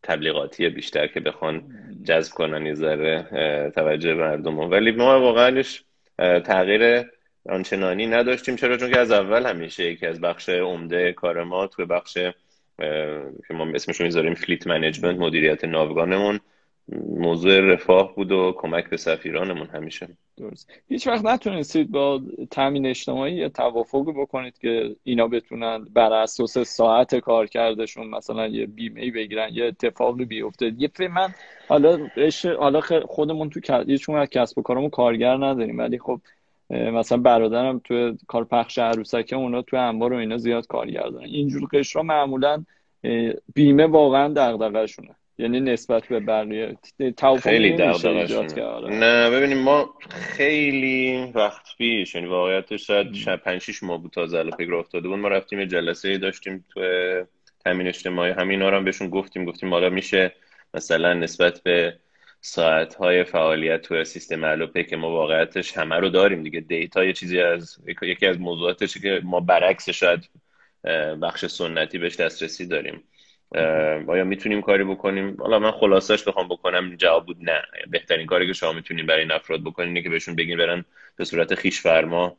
[0.04, 1.64] تبلیغاتی بیشتر که بخوان
[2.04, 3.28] جذب کنن یه ذره
[3.76, 4.60] توجه مردم.
[4.60, 5.84] ولی ما واقعاش
[6.18, 7.06] تغییر
[7.50, 8.56] آنچنانی نداشتیم.
[8.56, 12.14] چرا؟ چون که از اول همیشه یکی از بخش عمده کار ما توی بخش
[13.48, 16.40] که ما اسمش رو می‌ذاریم فلیت منیجمنت مدیریت ناوگانمون
[17.18, 20.08] موضوع رفاه بود و کمک به سفیرانمون همیشه.
[20.38, 20.72] درست.
[20.88, 27.16] هیچ وقت نتونستید با تامین اجتماعی یه توافق بکنید که اینا بتونن بر اساس ساعت
[27.16, 30.74] کار کردشون مثلا یه بیمه بگیرن یه اتفاقی بیفته.
[30.78, 31.34] یه من
[31.68, 32.08] حالا
[32.60, 33.60] حالا خودمون تو
[33.98, 36.22] چون از کسب و کارمون کارگر نداریم ولی خب
[36.70, 41.70] مثلا برادرم تو کار پخش عروسکه اونا تو انبار و اینا زیاد کارگر دارن اینجور
[41.74, 42.64] قشرا معمولا
[43.56, 45.16] بیمه واقعا دغدغه‌شونه.
[45.42, 46.78] یعنی نسبت به بقیه.
[47.42, 47.78] خیلی
[48.90, 54.52] نه ببینیم ما خیلی وقت پیش یعنی واقعیتش شاید 5 6 ماه بود تا زل
[54.52, 55.20] فکر افتاده بود.
[55.20, 56.82] ما رفتیم یه جلسه داشتیم تو
[57.66, 58.32] تامین اجتماعی.
[58.32, 60.36] همینا رو هم بهشون گفتیم گفتیم حالا میشه
[60.74, 61.94] مثلا نسبت به
[62.42, 66.60] ساعت های فعالیت تو سیستم علوپه که ما واقعیتش همه رو داریم دیگه.
[66.60, 70.30] دیتا یه چیزی از یکی از موضوعاتش که ما برعکس شاید
[71.22, 73.04] بخش سنتی بهش دسترسی داریم.
[74.08, 77.62] آیا می‌تونیم کاری بکنیم؟ حالا من خلاصش بخوام بکنم جواب بود نه.
[77.90, 80.86] بهترین کاری که شما می‌تونیم برای این افراد بکنین اینه که بهشون بگین برن
[81.18, 82.38] به صورت خیش فرما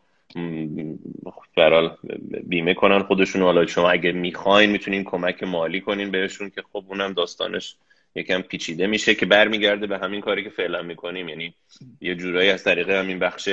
[1.56, 1.96] برال
[2.44, 7.12] بیمه کنن خودشون حالا شما اگه می‌خواین می‌تونین کمک مالی کنین بهشون که خب اونم
[7.12, 7.76] داستانش
[8.14, 11.28] یکم پیچیده میشه که برمیگرده به همین کاری که فعلا می‌کنیم.
[11.28, 11.54] یعنی
[12.00, 13.48] یه جورایی از طریق همین بخش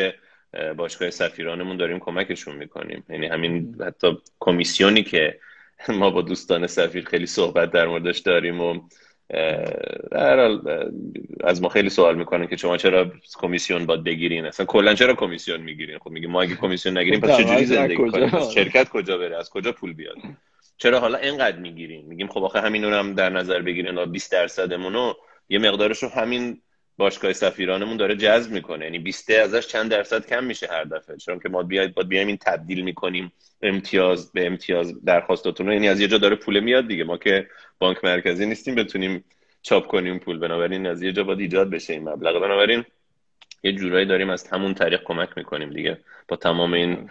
[0.77, 3.03] باشگاه سفیرانمون داریم کمکشون می‌کنیم.
[3.09, 5.39] یعنی همین حتی کمیسیونی که
[5.89, 8.79] ما با دوستان سفیر خیلی صحبت در موردش داریم و
[11.43, 15.61] از ما خیلی سوال می‌کنن که شما چرا کمیسیون باید بگیرین؟ اصلا کلا چرا کمیسیون
[15.61, 19.49] می‌گیرین؟ خب میگه ما اگه کمیسیون نگیریم پس چجوری زندگی کنیم؟ شرکت کجا بره؟ از
[19.49, 20.17] کجا پول بیاد؟
[20.77, 24.93] چرا حالا اینقدر می‌گیرین میگیم خب آخه همین رو هم در نظر بگیرین 20 درصدمون
[24.93, 25.17] رو
[25.49, 26.61] یه مقدارش رو همین
[26.99, 28.85] باشگاه سفیرانمون داره جذب می‌کنه.
[28.85, 31.17] یعنی 20 ازش چند درصد کم میشه هر دفعه.
[31.17, 33.31] چون که ما بیاید باید بیایم این تبدیل می‌کنیم
[33.61, 37.03] امتیاز به امتیاز درخواستاتون رو یعنی از یه جا داره پول میاد دیگه.
[37.03, 37.47] ما که
[37.79, 39.23] بانک مرکزی نیستیم بتونیم
[39.61, 40.39] چاپ کنیم پول.
[40.39, 42.41] بنابراین از یه جا باید ایجاد بشه این مبلغ.
[42.41, 42.85] بنابراین
[43.63, 45.97] یه جورایی داریم از همون طریق کمک می‌کنیم دیگه.
[46.27, 47.09] با تمام این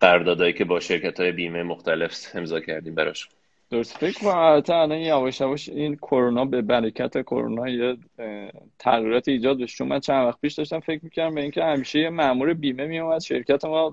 [0.00, 3.28] قراردادهایی که با شرکت های بیمه مختلف امضا کردیم براش.
[3.70, 3.98] درست.
[3.98, 7.96] فکر کنم البته الان یواش یواش این کرونا به برکت کرونا یه
[8.78, 9.76] تغییرات ایجاد بشه.
[9.76, 13.20] چون من چند وقت پیش داشتم فکر می‌کردم به اینکه همیشه یه مامور بیمه میومد
[13.20, 13.92] شرکت ما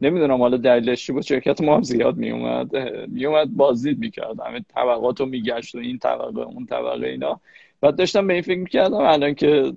[0.00, 2.76] نمی‌دونم حالا دلیلش چی بود شرکت ما هم زیاد میومد
[3.08, 4.40] میومد بازدید می‌کرد.
[4.40, 7.40] همه طبقات رو میگشت و این طبقه اون طبقه اینا.
[7.84, 9.72] بعد داشتم به این فکر می‌کردم الان که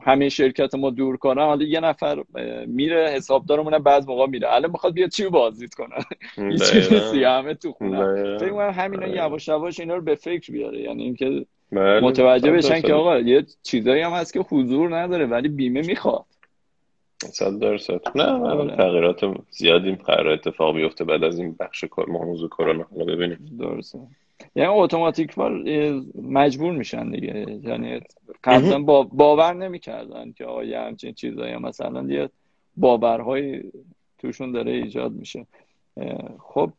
[0.00, 2.22] همه شرکت ما دور کنم حالا یه نفر
[2.66, 4.54] میره حسابدارمون بعض موقع میره.
[4.54, 5.94] الان می‌خواد بیاد چی بازدید کنه؟
[6.50, 8.38] هیچ چیزی همه تو خونه.
[8.38, 10.80] فکر کنم همینا یواش یواش اینا رو به فکر بیاره.
[10.80, 12.00] یعنی اینکه بله.
[12.00, 16.24] متوجه بشن که آقا یه چیزایی هم هست که حضور نداره ولی بیمه می‌خواد.
[17.18, 18.00] صد درصد.
[18.14, 18.76] نه آره.
[18.76, 22.86] تغییرات زیادی قرار اتفاق بیفته بعد از این بخش کار موضوع کرونا.
[22.90, 23.56] حالا ببینیم.
[23.58, 23.98] درسته.
[24.56, 25.38] یعنی اتوماتیک
[26.22, 27.60] مجبور میشن دیگه.
[27.62, 28.00] یعنی
[28.44, 32.30] قبلا با باور نمی‌کردن که آیا همچین چیزایی مثلا یه
[32.76, 33.62] باورهای
[34.18, 35.46] توشون داره ایجاد میشه.
[36.38, 36.70] خب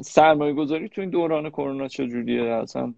[0.00, 2.94] سرمایه گذاری تو این دوران کرونا چجوریه؟ اصلا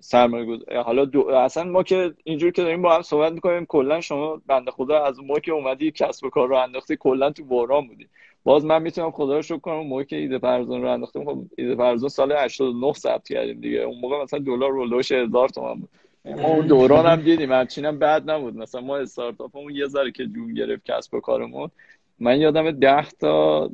[0.00, 1.28] سرمایه حالا دو...
[1.28, 5.20] اصلا ما که اینجور که داریم با هم صحبت می‌کنیم کلا شما بنده خدا از
[5.20, 8.08] موقع که اومدی کسب و کار رو انداختی کلا تو بحران بودی.
[8.46, 11.74] باز من می‌تونم خدا رو شکر کنم موقع که ایده پرزون رو انداختیم خب ایده
[11.74, 13.78] پرزون سال 89 ثبت کردیم دیگه.
[13.78, 15.88] اون موقع مثلا دلار رولوش هزار تومن بود.
[16.24, 18.56] ما اون دوران هم دیدیم همچین هم بد نبود.
[18.56, 21.70] مثلا ما استارتاپمون یه ذره که جون گرفت کسب و کارمون.
[22.18, 23.70] من یادم ده تا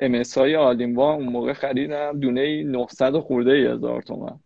[0.00, 2.20] ام های آلیموا اون موقع خریدم.
[2.20, 4.40] دونه 900 خورده هزار تومن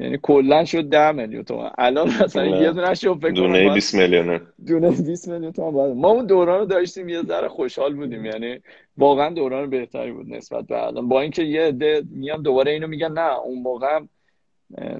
[0.00, 4.40] یعنی کلا شد 10 میلیون تومن الان مثلا یه دونه شو فکر دونه 20 میلیونه.
[4.66, 8.24] دونه 20 میلیون تومن ما اون دوران رو داشتیم یه ذره خوشحال بودیم.
[8.24, 8.60] یعنی
[8.96, 11.08] واقعا دوران بهتری بود نسبت به الان.
[11.08, 14.00] با اینکه یه عده میان دوباره اینو میگن نه اون موقع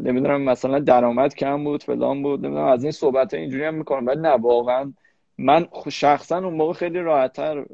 [0.00, 4.06] نمی‌دونم مثلا درآمد کم بود فلان بود نمی‌دونم از این صحبت اینجوری هم می‌کنم.
[4.06, 4.92] ولی نه واقعا
[5.38, 7.64] من شخصا اون موقع خیلی راحتتر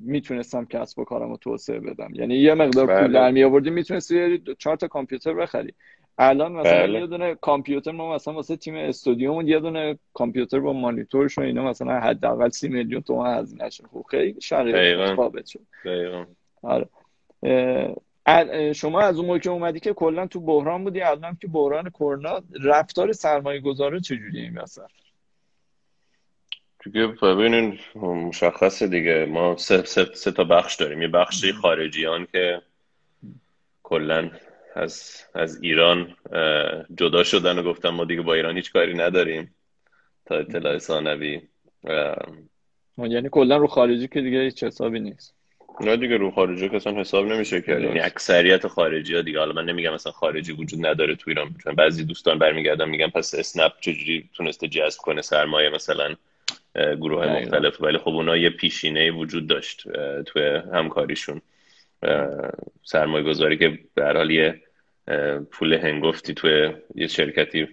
[0.00, 2.08] می‌تونستم کسب و کارم رو توسعه بدم.
[2.14, 3.12] یعنی یه مقدار پول بله.
[3.12, 5.74] در می آوردی می‌تونستی چهار تا کامپیوتر بخری.
[6.18, 7.00] الان مثلا بله.
[7.00, 11.64] یه دونه کامپیوتر ما مثلا واسه تیم استودیومون یه دونه کامپیوتر با مانیتورش و اینا
[11.64, 15.60] مثلا حداقل سی میلیون تومان هزینه شد خب خیلی شرایط ثابت شد.
[16.62, 16.88] آره.
[18.72, 22.42] شما از اون موقع که اومدی که کلا تو بحران بودی الان که بحران کرونا
[22.64, 24.90] رفتار سرمایه گذاره چجوری این وسط؟
[26.84, 29.24] دیگه ببینین مشخصه دیگه.
[29.24, 31.02] ما سه, سه, سه تا بخش داریم.
[31.02, 32.62] یه بخشی خارجیان که
[33.82, 34.30] کلا
[34.76, 36.16] از از ایران
[36.98, 39.54] جدا شدن و گفتن ما دیگه با ایران هیچ کاری نداریم
[40.26, 41.40] تا اطلاع ثانوی.
[42.98, 45.34] یعنی کلا رو خارجی که دیگه هیچ حسابی نیست.
[45.80, 49.38] نه دیگه رو خارجی که اصلا حساب نمیشه کرد یعنی اکثریت خارجی ها دیگه.
[49.38, 51.54] حالا من نمیگم مثلا خارجی وجود نداره تو ایران.
[51.64, 56.14] چون بعضی دوستان برمیگردن میگن پس اسنپ چجوری تونسته جذب کنه سرمایه مثلا
[56.74, 57.80] گروه های مختلف.
[57.80, 59.84] ولی خب اونا یه پیشینه وجود داشت
[60.26, 60.42] توی
[60.72, 61.42] همکاریشون.
[62.82, 64.62] سرمایه گذاری که به حال یه
[65.50, 67.68] پول هنگفتی توی یه شرکتی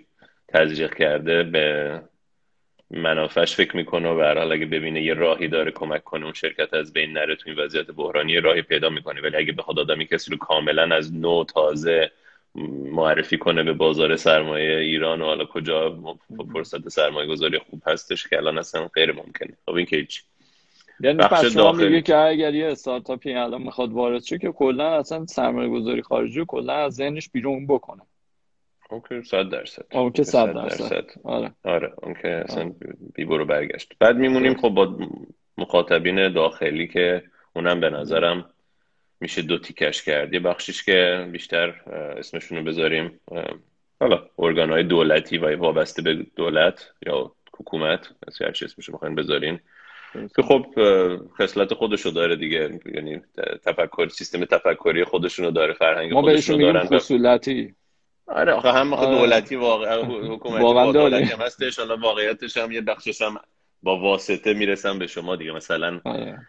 [0.47, 2.01] تزریق کرده به
[2.91, 6.73] منافعش فکر می‌کنه و به حال اگه ببینه یه راهی داره کمک کنه اون شرکت
[6.73, 9.21] از بین نره تو این وضعیت بحرانی راهی پیدا می‌کنه.
[9.21, 12.11] ولی اگه بخواد آدمی کسی رو کاملا از نو تازه
[12.91, 15.99] معرفی کنه به بازار سرمایه ایران و حالا کجا
[16.53, 19.57] فرصت سرمایه گذاری خوب هستش که الان اصلا غیر ممکنه.
[19.65, 20.23] خب این که هیچ
[20.99, 25.25] یعنی پس شما میگه که اگر یه استارتاپی الان می‌خواد وارد شه که کلا اصلا
[25.25, 28.01] سرمایه گذاری خارجی کلا از ذهنش بیرون بکنه.
[28.89, 29.85] OK صد درصد.
[29.91, 31.05] OK صد درصد.
[31.23, 31.51] آره.
[31.63, 32.73] آره اون اصلا
[33.15, 33.93] بی برو برگشت.
[33.99, 34.97] بعد میمونیم خب با
[35.57, 37.23] مخاطبین داخلی که
[37.55, 38.49] اونم به نظرم
[39.19, 40.33] میشه دو تیکش کرد.
[40.33, 41.69] یه بخشیش که بیشتر
[42.17, 43.19] اسمشون رو بذاریم.
[43.99, 49.59] حالا ارگانهای دولتی و وابسته به دولت یا حکومت از هر چی اسمشو بخواین بذارین.
[50.35, 50.65] که خب
[51.37, 52.79] خصلت خودشو داره دیگه.
[52.95, 53.21] یعنی
[53.65, 56.85] تفکر سیستم تفکری خودشونو داره فرهنگ خودشونو دارن.
[56.85, 57.75] خصولتی
[58.27, 59.17] آره آخه هم آره.
[59.17, 60.01] دولتی واقع
[60.33, 61.79] حکومتی واقعا هم هستش.
[61.79, 63.37] حالا واقعیتش هم یه بخشش هم
[63.83, 65.51] با واسطه می‌رسن به شما دیگه.
[65.51, 66.47] مثلا آره.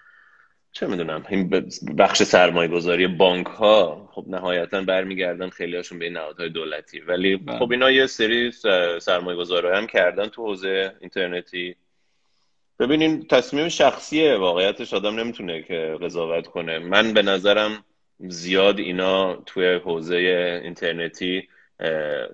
[0.73, 6.49] چه می‌دونم این بخش سرمایه گذاری بانک ها خب نهایتا برمیگردن خیلی هاشون به نهادهای
[6.49, 7.01] دولتی.
[7.01, 7.59] ولی بله.
[7.59, 8.51] خب اینا یه سری
[9.01, 11.77] سرمایه گذاری هم کردن تو حوزه اینترنتی.
[12.81, 16.79] ببینین تصمیم شخصیه واقعیتش آدم نمی‌تونه که قضاوت کنه.
[16.79, 17.85] من به نظرم
[18.19, 20.17] زیاد اینا توی حوزه
[20.65, 21.49] اینترنتی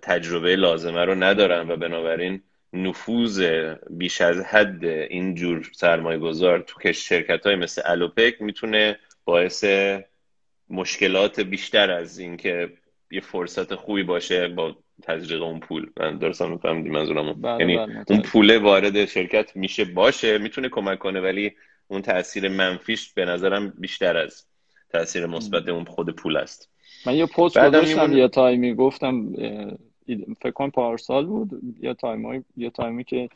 [0.03, 2.43] تجربه لازمه رو ندارن و بنابراین
[2.73, 3.41] نفوذ
[3.91, 9.65] بیش از حد اینجور سرمایه گذار تو شرکت های مثل الوپک می‌تونه باعث
[10.71, 12.73] مشکلات بیشتر از اینکه
[13.11, 15.91] یه فرصت خوبی باشه با تزریق اون پول.
[16.01, 17.35] من درستم میفهمیدی منظورمو.
[17.35, 21.53] بله یعنی بله اون پول وارد شرکت میشه باشه می‌تونه کمک کنه ولی
[21.89, 24.45] اون تاثیر منفیش به نظرم بیشتر از
[24.93, 26.71] تاثیر مثبت اون خود پول است.
[27.07, 29.35] من یه پست گذاشتم یه تایمی گفتم
[30.41, 33.29] فکر کنم پارسال بود یا تایمی یا تایمی که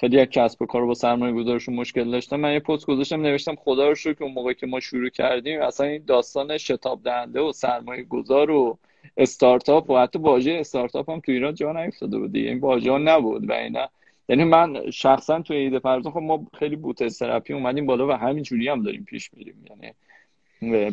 [0.00, 3.54] خیلی یک کسب و کار با سرمایه گذارشون مشکل داشتم من یه پست گذاشتم نوشتم
[3.54, 7.52] خدا رو شکر اون موقع که ما شروع کردیم اصلا این داستان شتاب دهنده و
[7.52, 8.78] سرمایه گذار و
[9.16, 13.52] استارتاپ و حتی واژه استارتاپ هم تو ایران جا نیفتاده بود این واژه نبود و
[13.52, 13.88] اینا.
[14.28, 18.42] یعنی من شخصا تو ایده پرداخت خب ما خیلی bootstrap ی اومدیم بالا و همین
[18.42, 19.64] جوری هم داریم پیش میریم.
[19.70, 19.92] یعنی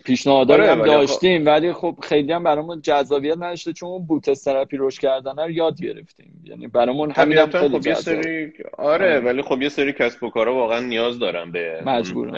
[0.06, 4.78] پیشنهاد آره هم خب- داشتیم ولی خب خیلی هم برامون جذابیت نداشته چون bootstrap ی
[4.78, 6.44] روش کردن رو یاد گرفتیم.
[6.44, 9.20] یعنی برامون همین هم خیلی خب یه سری آره, آره.
[9.20, 12.32] ولی خب یه سری کسب و کارا واقعا نیاز دارن به مجبور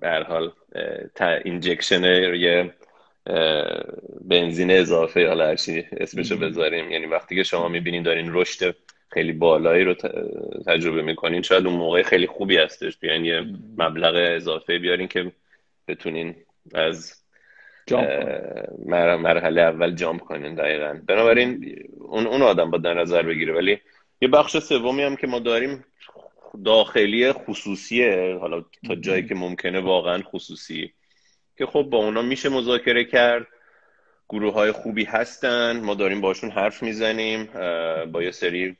[0.00, 0.50] به حال
[1.44, 2.70] injection یه
[4.20, 6.90] بنزین اضافه یا هرچی اسمشو بذاریم.
[6.90, 8.74] یعنی وقتی که شما می‌بینین دارین رشد
[9.12, 9.94] خیلی بالایی رو
[10.66, 12.98] تجربه می‌کنین شاید اون موقع خیلی خوبی هستش.
[12.98, 13.44] بیاین یه
[13.78, 15.32] مبلغ اضافه بیارین که
[15.88, 16.34] بتونین
[16.74, 17.14] از
[18.86, 21.00] مرحله اول جامپ کنین دقیقا.
[21.06, 23.54] بنابراین اون اون آدم با در نظر بگیره.
[23.54, 23.78] ولی
[24.22, 25.84] یه بخش سومی هم که ما داریم
[26.64, 28.38] داخلی خصوصیه.
[28.40, 30.92] حالا تا جایی که ممکنه واقعا خصوصی.
[31.58, 33.46] که خب با اونا میشه مذاکره کرد.
[34.28, 35.80] گروه های خوبی هستن.
[35.80, 37.48] ما داریم باشون حرف می‌زنیم
[38.12, 38.76] با یه سری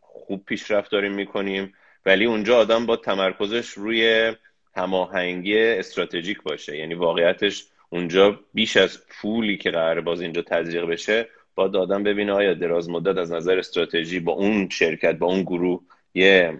[0.00, 1.74] خوب پیشرفت داریم می‌کنیم.
[2.06, 4.32] ولی اونجا آدم با تمرکزش روی
[4.76, 6.76] هماهنگی استراتژیک باشه.
[6.76, 12.32] یعنی واقعیتش اونجا بیش از پولی که قرار باز اینجا تزریق بشه باید آدم ببینه
[12.32, 15.80] آیا دراز مدت از نظر استراتژی با اون شرکت با اون گروه
[16.14, 16.58] یه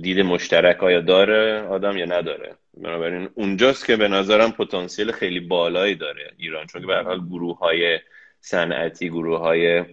[0.00, 2.56] دید مشترک آیا داره؟ آدم یا نداره.
[2.74, 7.58] بنابراین اونجاست که به نظرم پتانسیل خیلی بالایی داره ایران چون که به حال گروه
[7.58, 7.98] های
[8.40, 9.84] صنعتی گروه های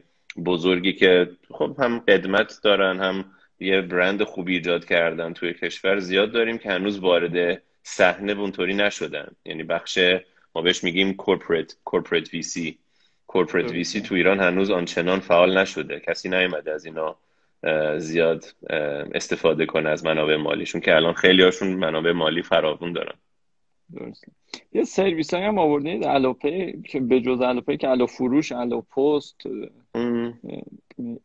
[0.46, 3.26] بزرگی که خب هم قدمت دارن هم
[3.60, 9.36] یه برند خوبی ایجاد کردن توی کشور زیاد داریم که هنوز وارد صحنه اونطوری نشدن.
[9.46, 10.00] یعنی بخش
[10.56, 12.80] ما بهش میگیم corporate corporate VC
[13.28, 16.00] corporate VC تو ایران هنوز آنچنان فعال نشده.
[16.00, 17.18] کسی نیومده از اینا
[17.98, 18.46] زیاد
[19.14, 23.16] استفاده کنه از منابع مالیشون که الان خیلی هاشون منابع مالی فراوون دارن.
[23.96, 24.26] درست
[24.74, 29.42] یه سرویس هم آوردید الوپی که به جز الوپی که الو فروش الو پست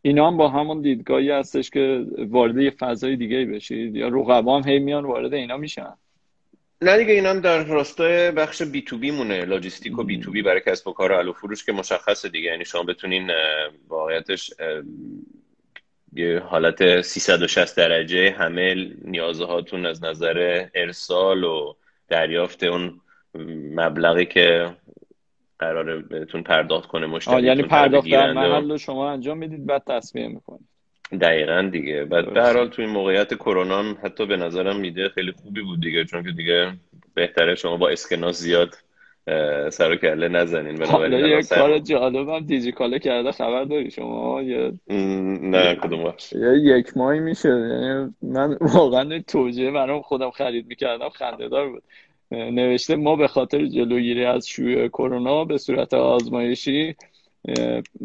[0.03, 4.68] اینا هم با همون دیدگاهی هستش که وارد یه فضای دیگه بشید یا رقبا هم
[4.68, 5.93] هی میان وارد اینا میشن.
[6.82, 9.45] نه دیگه اینا هم در راستای بخش B2B مونه.
[9.45, 12.51] logistics و B2B برای کسب و کار الو فروش که مشخصه دیگه.
[12.51, 13.30] یعنی شما بتونین
[13.89, 14.51] واقعیتش
[16.15, 21.75] یه حالت 360 درجه همه نیازهاتون از نظر ارسال و
[22.09, 23.01] دریافت اون
[23.75, 24.71] مبلغی که
[25.59, 30.29] قراره بهتون پرداخت کنه مشتری یعنی پرداخت در محل رو شما انجام می‌دید بعد تصویه
[30.29, 30.69] می‌کنید.
[31.21, 32.05] دقیقا دیگه.
[32.05, 35.81] بعد به هر حال تو این موقعیت کرونا حتی به نظرم میده خیلی خوبی بود
[35.81, 36.73] دیگه چون که دیگه
[37.15, 38.75] بهتره شما با اسکناس زیاد
[39.70, 40.75] سر و کله نزنین.
[40.75, 44.72] بنابراین یه کار جالب هم دیجیکاله کرده خبر داری شما؟ یه
[45.43, 47.49] نه کدوم یه یک ماهی میشه.
[47.49, 51.83] یعنی من واقعا توجیه برام خودم خرید می‌کردم خنده دار بود
[52.31, 56.97] نوشته ما به خاطر جلوگیری از شیوع کرونا به صورت آزمایشی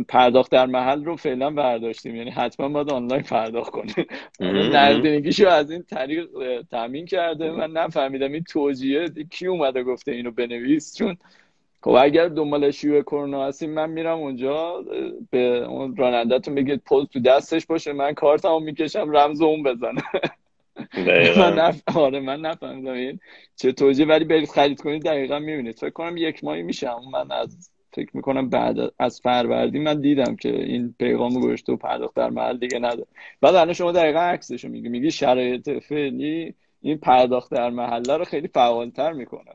[0.07, 2.15] پرداخت در محل رو فعلا برداشتیم.
[2.15, 4.05] یعنی حتما باید آنلاین پرداخت کنیم.
[4.73, 6.27] نقدینگیشو از این طریق
[6.71, 7.51] تامین کرده.
[7.51, 10.97] من نفهمیدم این توجیه کی اومده گفته اینو بنویس.
[10.97, 11.17] چون
[11.81, 14.85] خب اگر دنبال شیوع کرونا هستیم من میرم اونجا
[15.31, 17.93] به اون رانندهتون بگید پست تو دستش باشه.
[17.93, 20.01] من کارتمو می‌کشم رمز اون بزنه.
[21.37, 21.81] من نف...
[21.95, 23.19] آره من نفهمیدم این
[23.55, 24.05] چه توجیه.
[24.05, 25.75] ولی برید خرید کنید دقیقا می‌بینید.
[25.75, 30.49] فکر کنم یک ماهی میشم من از فکر می‌کنم بعد از فروردین من دیدم که
[30.49, 33.07] این پیغام گوشت و پرداخت در محل دیگه نداره.
[33.41, 34.89] بعد الان شما دقیقا عکسشو میگی.
[34.89, 39.51] میگی شرایط فعلی این پرداخت در محله رو خیلی فعالتر می‌کنه.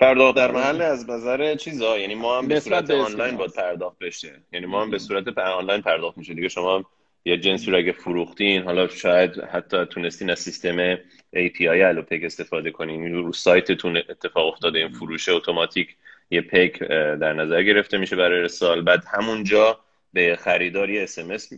[0.00, 4.32] پرداخت در محل از نظر چیزا یعنی ما هم به صورت آنلاین باید پرداخت بشه.
[4.52, 6.34] یعنی ما هم به صورت آنلاین پرداخت میشه.
[6.34, 6.84] دیگه شما
[7.24, 10.96] یا جنسی رو اگه فروختین حالا شاید حتی تونستین از سیستم
[11.36, 13.14] API الوپک استفاده کنین.
[13.14, 15.96] رو سایتتون اتفاق افتاده این فروش اتوماتیک
[16.34, 16.78] یه پیک
[17.20, 18.82] در نظر گرفته میشه برای ارسال.
[18.82, 19.80] بعد همونجا
[20.12, 21.52] به خریدار یه اسمس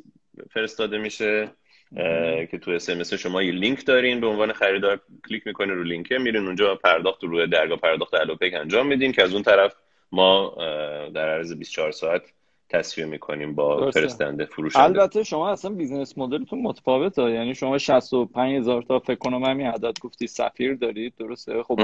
[0.50, 1.50] فرستاده میشه
[2.50, 6.46] که تو اسمس شما یه لینک دارین به عنوان خریدار کلیک می‌کنه رو لینکه میرین
[6.46, 9.74] اونجا پرداخت رو درگاه پرداخت الوپک انجام میدین که از اون طرف
[10.12, 10.54] ما
[11.14, 12.22] در عرض 24 ساعت
[12.68, 14.84] تسویه می‌کنیم با فرستنده فروشنده.
[14.84, 17.30] البته شما اصلا business model تون متفاوته.
[17.30, 21.14] یعنی شما 65 هزار تا فکر کنم همین عدد گفتی سفیر دارید.
[21.18, 21.80] درسته؟ خب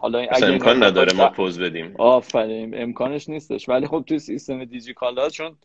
[0.00, 1.94] حالا اگه امکان نداره ما پوز بدیم.
[1.98, 2.82] آفرین.
[2.82, 3.68] امکانش نیستش.
[3.68, 5.56] ولی خب توی سیستم دیجیکالا چون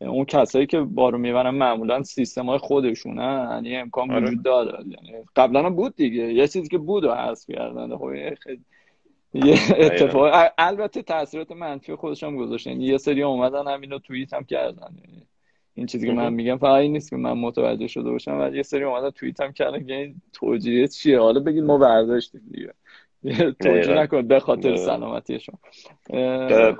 [0.00, 3.48] اون کسایی که بارو می‌برن معمولا سیستم های خودشونه.
[3.50, 4.26] یعنی امکان آره.
[4.26, 4.78] وجود داره.
[4.78, 6.32] یعنی قبلا هم بود دیگه.
[6.32, 8.60] یه چیزی که بود و حذف کردن خب خیلی
[9.34, 12.70] یه اتفاق البته تاثیرات منفی خودش هم گذاشته.
[12.70, 14.96] یعنی یه سری اومدن همینو توییت هم کردن.
[15.74, 18.62] این چیزی که من میگم فقط این نیست که من متوجه شده باشم ولی یه
[18.62, 22.74] سری اومدن توییت هم کردن که این توجیه چیه؟ حالا بگید ما برداشتیم دیگه.
[23.52, 25.58] توجیه نکن به خاطر سلامتی شما.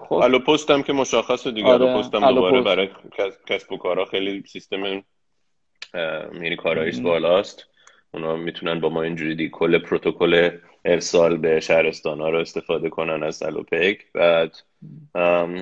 [0.08, 0.12] خب.
[0.12, 1.66] الو پست هم که مشخصه دیگه.
[1.66, 1.86] آره.
[1.86, 2.88] الو پست هم دوباره برای
[3.46, 5.02] کسب و کارا خیلی سیستم
[5.94, 7.64] یعنی کارایش بالاست.
[8.14, 10.50] اونا می‌تونن با ما اینجوری دی کل پروتکل
[10.88, 14.56] ارسال به شهرستان ها رو استفاده کنن از الوپیک بعد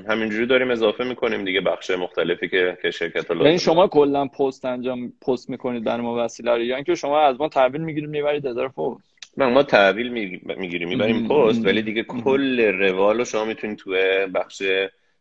[0.08, 4.64] همینجوری داریم اضافه می‌کنیم دیگه بخش مختلفی که که شرکت ها یعنی شما کلا پست
[4.64, 8.46] انجام پست می‌کنید در ما وسیله رو؟ یا اینکه شما از ما تحویل می‌گیرید می‌برید
[8.46, 10.08] هزار پست؟ ما تحویل
[10.56, 13.90] می‌گیریم می‌بریم پست ولی دیگه کل روال رو شما می‌تونید تو
[14.34, 14.62] بخش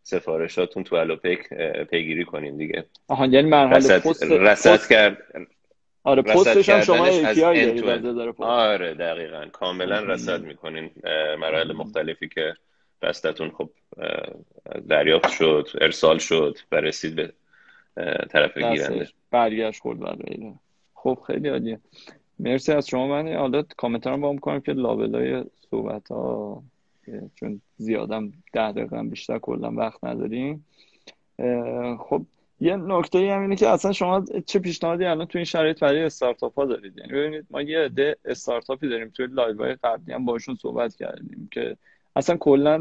[0.04, 1.40] سفارشاتون تو الوپیک
[1.92, 2.86] پیگیری کنین دیگه.
[3.08, 5.18] آها یعنی مرحله پست رصد کرد
[6.06, 7.86] آره پستش هم شما API دارید
[8.40, 9.46] آره دقیقا.
[9.46, 10.90] کاملا رصد می‌کنین
[11.40, 12.54] مراحل مختلفی که
[13.02, 13.70] بستتون خب
[14.88, 17.34] دریافت شد ارسال شد و رسید به
[18.30, 19.08] طرف گیرنده.
[19.32, 20.54] برگشت خورد برای
[20.94, 21.80] خب خیلی عالیه.
[22.40, 23.08] مرسی از شما.
[23.08, 26.64] من حالا کامنت رو با می‌کنم که لابلای صحبت ها
[27.36, 30.66] چون زیادم ده دقیقه بیشتر کلا وقت نداریم.
[32.00, 32.26] خب
[32.60, 36.60] یه نکته هم اینه که اصلا شما چه پیشنهادی الان تو این شرایط برای استارتاپ
[36.60, 40.56] ها دارید؟ یعنی ببینید ما یه عده استارتاپی داریم توی live های قبلی هم باشون
[40.56, 41.78] صحبت کردیم که
[42.16, 42.78] اصلا کلا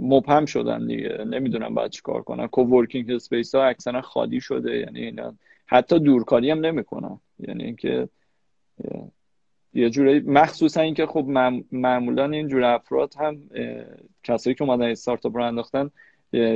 [0.00, 1.24] مبهم شدن دیگه.
[1.24, 2.46] نمی‌دونم باید چیکار کنن.
[2.46, 4.78] coworking space ها اکثرا خالی شده.
[4.78, 5.34] یعنی اینا
[5.66, 7.20] حتی دورکاری هم نمی‌کنن.
[7.38, 8.08] یعنی اینکه
[9.74, 11.26] یه جوری مخصوصا اینکه خب
[11.72, 13.40] معمولا این جور افراد هم
[14.22, 15.90] کسایی که اومدن استارتاپ رو انداختن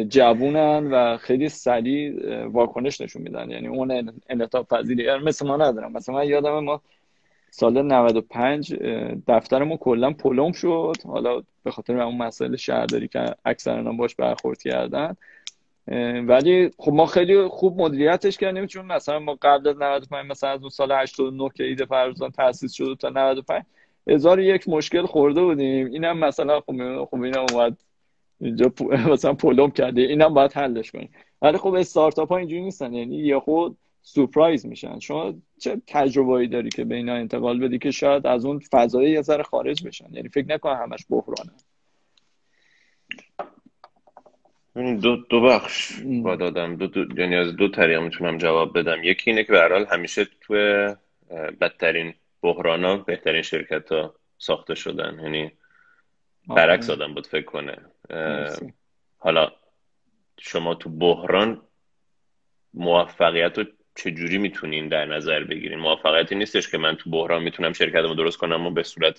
[0.08, 2.14] جوونن و خیلی سریع
[2.46, 3.50] واکنش نشون میدن.
[3.50, 5.92] یعنی اون انعطاف پذیری یعنی مثل ما ندارم.
[5.92, 6.80] مثلا من یادم ما
[7.50, 8.74] سال 95
[9.28, 10.96] دفترمون کلا پلم شد.
[11.06, 15.16] حالا به خاطر اون مسائل شهرداری که اکثرا باش برخورد کردن.
[16.26, 18.66] ولی خب ما خیلی خوب مدیریتش کردیم.
[18.66, 22.72] چون مثلا ما قبل از 95 مثلا از اون سال 89 که ایده فرزان تاسیس
[22.72, 23.62] شد تا 95
[24.08, 25.86] هزار یک مشکل خورده بودیم.
[25.86, 27.76] اینم مثلا خب خب اینم اومد
[28.40, 28.72] اینجا
[29.12, 30.00] مثلا پولم کرده.
[30.00, 31.10] اینم باید حلش کنیم
[31.42, 32.94] ولی خب استارتاپ ها اینجوری نیستن.
[32.94, 34.98] یعنی یه خود سورپرایز میشن.
[34.98, 39.22] شما چه تجربه‌ای داری که به اینا انتقال بدی که شاید از اون فضای یه
[39.22, 41.52] ذره خارج بشن؟ یعنی فکر نکن همش بحرانه.
[45.00, 49.04] دو, دو بخش با دادم دو, دو یعنی از دو طریق می‌تونم جواب بدم.
[49.04, 50.54] یکی اینه که به همیشه تو
[51.60, 55.20] بدترین بحران بهترین شرکت ها ساخته شدن.
[55.22, 55.52] یعنی
[56.48, 57.76] برعکس آدم بود فکر کنه.
[59.18, 59.52] حالا
[60.38, 61.62] شما تو بحران
[62.74, 68.14] موفقیت رو چجوری می‌تونین در نظر بگیرین؟ موفقیتی نیستش که من تو بحران می‌تونم شرکتمو
[68.14, 69.18] درست کنم و به صورت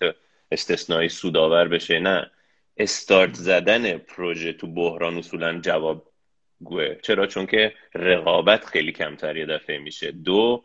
[0.51, 1.99] استثنایی سودآور بشه.
[1.99, 2.31] نه.
[2.77, 6.11] استارت زدن پروژه تو بحران اصولا جواب
[6.59, 10.11] گوه چرا؟ چون که رقابت خیلی کمتر یه دفعه میشه.
[10.11, 10.63] دو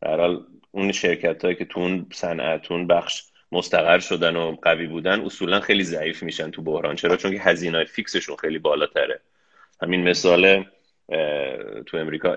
[0.00, 5.60] برحال اون شرکت هایی که تو اون صنعتون بخش مستقر شدن و قوی بودن اصولا
[5.60, 6.94] خیلی ضعیف میشن تو بحران.
[6.96, 9.20] چرا؟ چون که هزینه فیکسشون خیلی بالاتره.
[9.82, 10.64] همین مثال
[11.86, 12.36] تو امریکا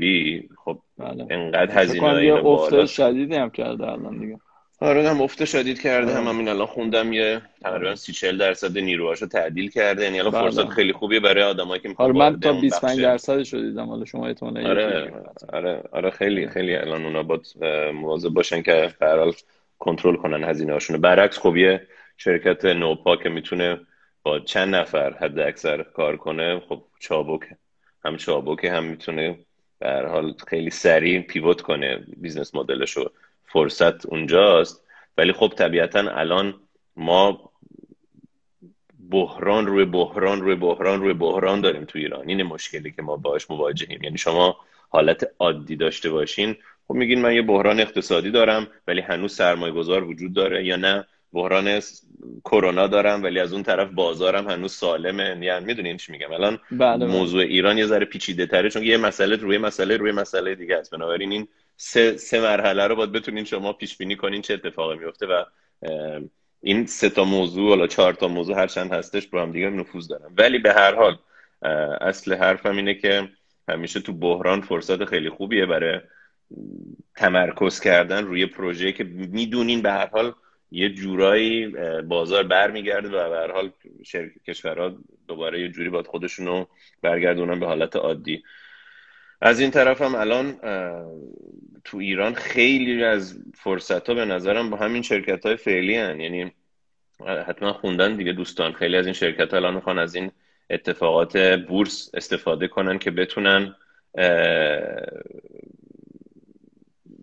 [0.00, 1.26] بی خب بله.
[1.30, 4.38] انقدر هزینه اینا بالا شدیدی هم کرده الان دیگه.
[4.80, 6.28] آره هم افت شدید کرده هم.
[6.28, 10.04] همین الان خوندم یه تقریبا 30 40 درصد نیروهاشو تعدیل کرده.
[10.04, 10.74] یعنی الان فرصت بله.
[10.74, 13.86] خیلی خوبیه برای آدمایی که آره من تا 25 درصد شدیدم.
[13.86, 15.12] حالا شما احتمالاً آره
[15.52, 17.40] آره آره خیلی خیلی الان اونا با
[17.94, 19.32] مواظب باشن که به
[19.80, 23.80] کنترل کنن هزینه هاشونو برعکس خب یه شرکت نوپا که می‌تونه
[24.22, 27.42] با چند نفر حد اکثر کار کنه خب چابک
[28.04, 29.38] هم چابک هم می‌تونه
[29.80, 33.10] در حال خیلی سریع pivot کنه business model ش رو
[33.44, 34.84] فرصت اونجاست.
[35.18, 36.54] ولی خب طبیعتا الان
[36.96, 37.50] ما
[39.10, 42.28] بحران روی بحران روی بحران روی بحران داریم تو ایران.
[42.28, 44.02] این مشکلی که ما باش مواجهیم.
[44.02, 44.56] یعنی شما
[44.88, 46.56] حالت عادی داشته باشین
[46.90, 51.06] خب میگین من یه بحران اقتصادی دارم ولی هنوز سرمایه گذار وجود داره یا نه؟
[51.32, 51.80] بحران
[52.44, 55.38] کرونا دارم ولی از اون طرف بازارم هنوز سالمه.
[55.42, 59.36] یعنی می‌دونین چی میگم؟ الان بله موضوع ایران یه ذره پیچیده تره چون یه مسئله
[59.36, 60.90] روی مسئله روی مسئله دیگه است.
[60.90, 65.26] بنابراین این سه, سه مرحله رو باید بتونین شما پیش بینی کنین چه اتفاقی میفته
[65.26, 65.44] و
[66.62, 70.08] این سه تا موضوع حالا چهار تا موضوع هر چند هستش با هم دیگه نفوذ
[70.08, 70.34] دارن.
[70.38, 71.18] ولی به هر حال
[72.00, 73.28] اصل حرفم اینه که
[73.68, 76.00] همیشه تو بحران فرصت خیلی خوبیه برای
[77.16, 80.32] تمرکز کردن روی پروژه که می‌دونین به هر حال
[80.70, 81.66] یه جورایی
[82.02, 83.70] بازار برمیگرده و به هر حال
[84.46, 84.96] کشورها
[85.28, 86.64] دوباره یه جوری باید خودشونو
[87.02, 88.42] برگردونن به حالت عادی
[89.40, 90.58] از این طرف هم الان
[91.84, 96.20] تو ایران خیلی از فرصت ها به نظرم با همین شرکت های فعلی هن.
[96.20, 96.52] یعنی
[97.46, 100.30] حتما خوندن دیگه دوستان خیلی از این شرکت ها الان می‌خوان از این
[100.70, 101.36] اتفاقات
[101.68, 103.74] بورس استفاده کنن که بتونن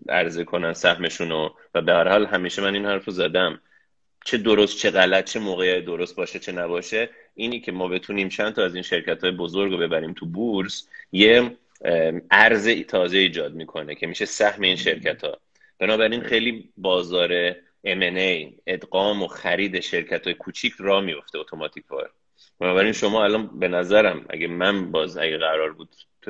[0.08, 3.60] عرضه کنن سهمشون رو و به هر حال همیشه من این حرف رو زدم.
[4.24, 8.54] چه درست چه غلط چه موقعی درست باشه چه نباشه اینی که ما بتونیم چند
[8.54, 11.56] تا از این شرکت های بزرگ رو ببریم تو بورس یه
[12.30, 15.38] ارز تازه ایجاد می‌کنه که میشه سهم این شرکت ها
[15.78, 17.52] بنابراین خیلی بازار
[17.86, 21.84] M&A ادغام و خرید شرکت های کوچیک را میفته اتوماتیک
[22.60, 25.88] بنابراین شما الان به نظرم اگه من باز اگه قرار بود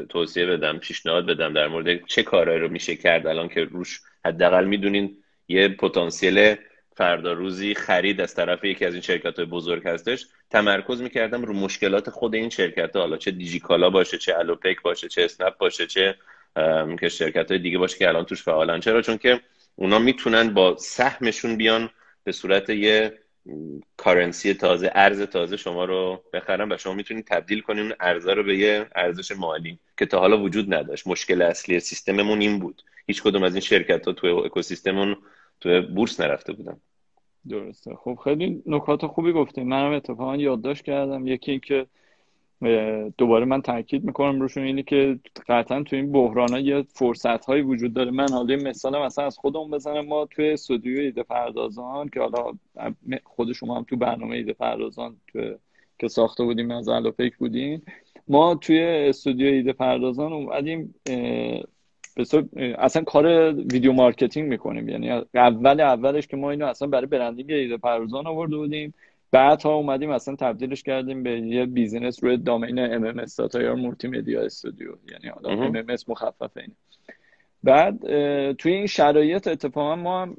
[0.08, 4.64] توصیه بدم پیشنهاد بدم در مورد چه کارهایی رو میشه کرد الان که روش حداقل
[4.64, 5.16] می‌دونین
[5.48, 6.54] یه پتانسیل
[6.96, 10.26] فردا روزی خرید از طرف یکی از این شرکت های بزرگ هستش.
[10.50, 13.02] تمرکز می‌کردم رو مشکلات خود این شرکت ها.
[13.02, 16.14] حالا چه دیجیکالا باشه چه الوپک باشه چه اسنپ باشه چه
[17.00, 18.80] که شرکت های دیگه باشه که الان توش فعالن.
[18.80, 19.40] چرا؟ چون که
[19.76, 21.90] اونا می‌تونن با سهمشون بیان
[22.24, 23.18] به صورت یه
[23.96, 28.42] کارنسی تازه ارز تازه شما رو بخرن و شما می‌تونید تبدیل کنید اون ارزه رو
[28.42, 31.06] به یه ارزش مالی که تا حالا وجود نداشت.
[31.06, 32.82] مشکل اصلی سیستممون این بود.
[33.06, 35.16] هیچ کدوم از این شرکت ها توی اکوسیستممون
[35.60, 36.80] توی بورس نرفته بودن.
[37.48, 37.94] درسته.
[37.94, 41.26] خب خیلی نکات خوبی گفتیم منم اتفاقا یادداشت کردم.
[41.26, 41.86] یکی اینکه
[43.18, 47.62] دوباره من تاکید می‌کنم روشون اینه که قطعا تو این بحران ها یه فرصت هایی
[47.62, 48.10] وجود داره.
[48.10, 50.06] من حالا مثال مثلا از خودمون بزنم.
[50.06, 52.52] ما توی استودیو ایده پردازان که حالا
[53.24, 55.54] خود شما هم تو برنامه ایده پردازان تو
[55.98, 57.82] که ساخته بودیم از الوپیک بودیم
[58.28, 60.94] ما توی استودیو ایده پردازان اومدیم
[62.78, 64.88] اصلا کار video marketing می‌کنیم.
[64.88, 68.94] یعنی اول اولش که ما اینو اصلا برای branding ایده پردازان آورده بودیم.
[69.30, 74.88] بعد ها اومدیم اصلا تبدیلش کردیم به یه business روی domain MMS یا multimedia studio.
[75.12, 76.72] یعنی حالا MMS مخفف اینه.
[77.62, 77.98] بعد
[78.52, 80.36] توی این شرایط اتفاقا ما هم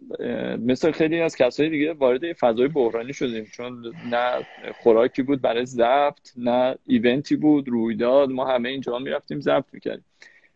[0.65, 3.45] مثل خیلی از کسای دیگه وارد فضای بحرانی شدیم.
[3.45, 4.45] چون نه
[4.83, 8.29] خوراکی بود برای ضبط نه event ی بود رویداد.
[8.29, 10.05] ما همه اینجا می‌رفتیم ضبط می‌کردیم.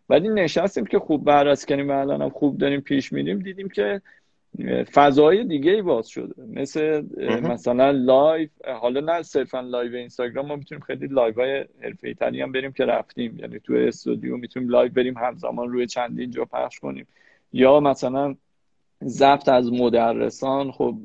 [0.09, 3.39] ولی نشستیم که خوب بررسی کنیم و الان هم خوب داریم پیش میریم.
[3.39, 4.01] دیدیم که
[4.93, 6.43] فضای دیگه ای باز شده.
[6.47, 7.03] مثل
[7.41, 8.49] مثلا live
[8.81, 12.71] حالا نه صرفا live اینستاگرام ما می‌تونیم خیلی live های حرفه ای تری هم بریم
[12.71, 13.39] که رفتیم.
[13.39, 17.07] یعنی تو استودیو می‌تونیم live بریم همزمان روی چندین جا پخش کنیم.
[17.53, 18.35] یا مثلا
[19.03, 20.97] ضبط از مدرسان خب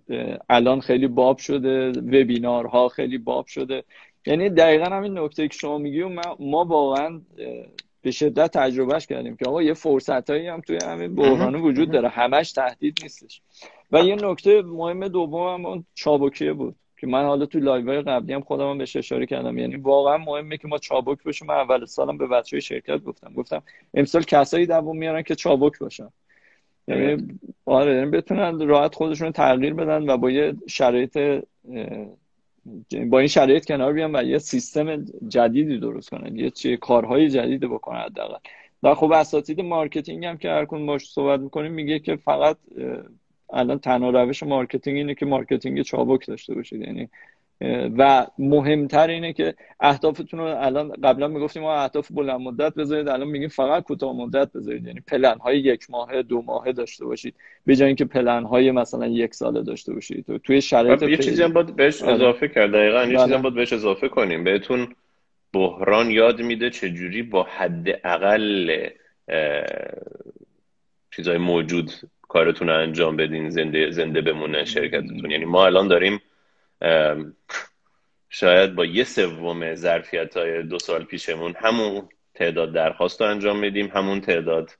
[0.48, 3.84] الان خیلی باب شده وبینارها خیلی باب شده.
[4.26, 6.02] یعنی دقیقا همین نکته که شما میگی
[6.38, 7.20] ما واقعا
[8.02, 12.08] به شدت تجربهش کردیم که آقا یه فرصت هایی هم توی همین بحران وجود داره.
[12.08, 13.42] همش تهدید نیستش.
[13.92, 18.32] و یه نکته مهم دوم هم اون چابکیه بود که من حالا تو live قبلی
[18.32, 19.58] هم خودم هم بهش اشاره کردم.
[19.58, 21.48] یعنی واقعا مهمه که ما چابک باشیم.
[21.48, 23.32] من اول سالم به بچه های شرکت گفتم.
[23.32, 23.62] گفتم
[23.94, 26.08] امسال کسایی دوام میارن که چابک باشن.
[26.88, 31.18] یعنی آره یعنی بتونن راحت خودشون تغییر بدن و با یه شرایط
[33.10, 37.66] با این شرایط کنار بیان و یه سیستم جدیدی درست کنن یه چه کارهای جدیدی
[37.66, 38.38] بکنن حداقل.
[38.82, 42.56] و خب اساتید marketing هم که هر کی باهاش صحبت می‌کنیم میگه که فقط
[43.52, 46.80] الان تنها روش marketing اینه که marketing چابک داشته باشید.
[46.80, 47.08] یعنی
[47.98, 53.28] و مهمتر اینه که اهدافتون رو الان قبلا می‌گفتیم ما اهداف بلند مدت بذارید الان
[53.28, 54.86] میگیم فقط کوتاه مدت بذارید.
[54.86, 57.34] یعنی پلن های یک ماه دو ماهه داشته باشید
[57.66, 60.26] به جای اینکه پلن های مثلا یک ساله داشته باشید.
[60.44, 62.14] توی شرایط یه چیزی هم باید بهش آره.
[62.14, 64.44] اضافه کرد دقیقاً یه چیزی هم باید بهش اضافه کنیم.
[64.44, 64.88] بهتون
[65.52, 68.88] بحران یاد میده چجوری با حد اقل
[71.16, 71.90] چیزای موجود
[72.28, 75.30] کارتون رو انجام بدین زنده زنده بمونه شرکتتون.
[75.30, 76.20] یعنی ما الان داریم
[78.30, 83.86] شاید با یه سوم ظرفیت های دو سال پیشمون همون تعداد درخواست رو انجام میدیم
[83.94, 84.70] همون تعداد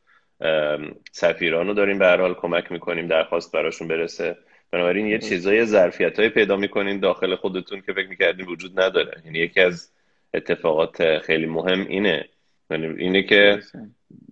[1.12, 4.36] سفیران رو داریم به حال کمک می‌کنیم درخواست براشون برسه.
[4.70, 9.22] بنابراین یه چیزای ظرفیت های پیدا می‌کنین داخل خودتون که فکر می‌کردین وجود نداره.
[9.24, 9.92] یعنی یکی از
[10.34, 12.28] اتفاقات خیلی مهم اینه
[12.70, 13.60] یعنی اینه که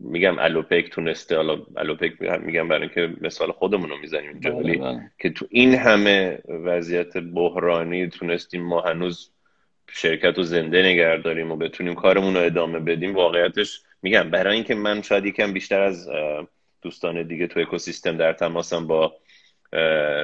[0.00, 4.76] میگم الوپک تونسته حالا الوپک میگم برای اینکه مثال خودمون رو می‌زنیم اینجا بله، ولی
[4.76, 5.10] بله.
[5.18, 9.30] که تو این همه وضعیت بحرانی تونستیم ما هنوز
[9.90, 14.74] شرکت رو زنده نگه داریم و بتونیم کارمون رو ادامه بدیم واقعیتش میگم برای اینکه
[14.74, 16.08] من شاید یکم بیشتر از
[16.82, 19.14] دوستان دیگه تو اکوسیستم در تماسم با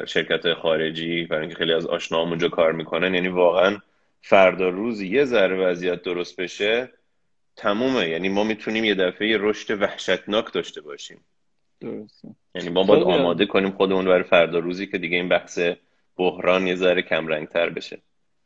[0.07, 3.79] شرکت خارجی برای اینکه خیلی از آشناهام اونجا کار می‌کنن یعنی واقعا
[4.23, 6.91] فردا روز یه ذره وضعیت درست بشه
[7.57, 8.09] تمومه.
[8.09, 11.25] یعنی ما می‌تونیم یه دفعه رشد وحشتناک داشته باشیم.
[11.81, 12.29] درسته.
[12.55, 15.61] یعنی ما باید آماده کنیم خودمون برای فردا روزی که دیگه این بحث
[16.17, 18.03] بحران یه ذره کم تر بشه.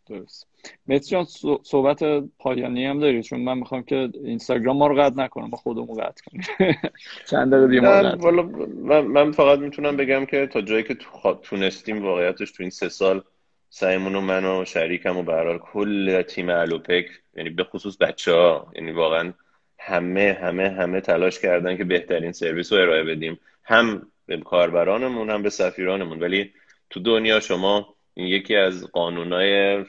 [0.07, 0.47] درست
[0.87, 1.27] مهدی جان
[1.63, 2.03] صحبت
[2.39, 6.23] پایانی هم داری؟ چون من می‌خوام که اینستاگرام ما رو قطع نکنم با خودمون قطع
[6.31, 6.43] کنیم.
[7.31, 10.97] چند دقیقه من, من فقط می‌تونم بگم که تا جایی که
[11.43, 13.23] تونستیم واقعیتش تو این سه سال
[13.69, 17.07] سعیمون و من و شریکم و برحال کل تیم الوپک
[17.37, 19.33] یعنی به خصوص بچه ها یعنی واقعا
[19.79, 23.41] همه همه همه تلاش کردن که بهترین سرویس رو ارائه بدیم.
[23.65, 26.21] هم به کاربرانمون هم به سفیرانمون.
[26.21, 26.53] ولی
[26.91, 29.85] تو دنیا شما این یکی از قانونای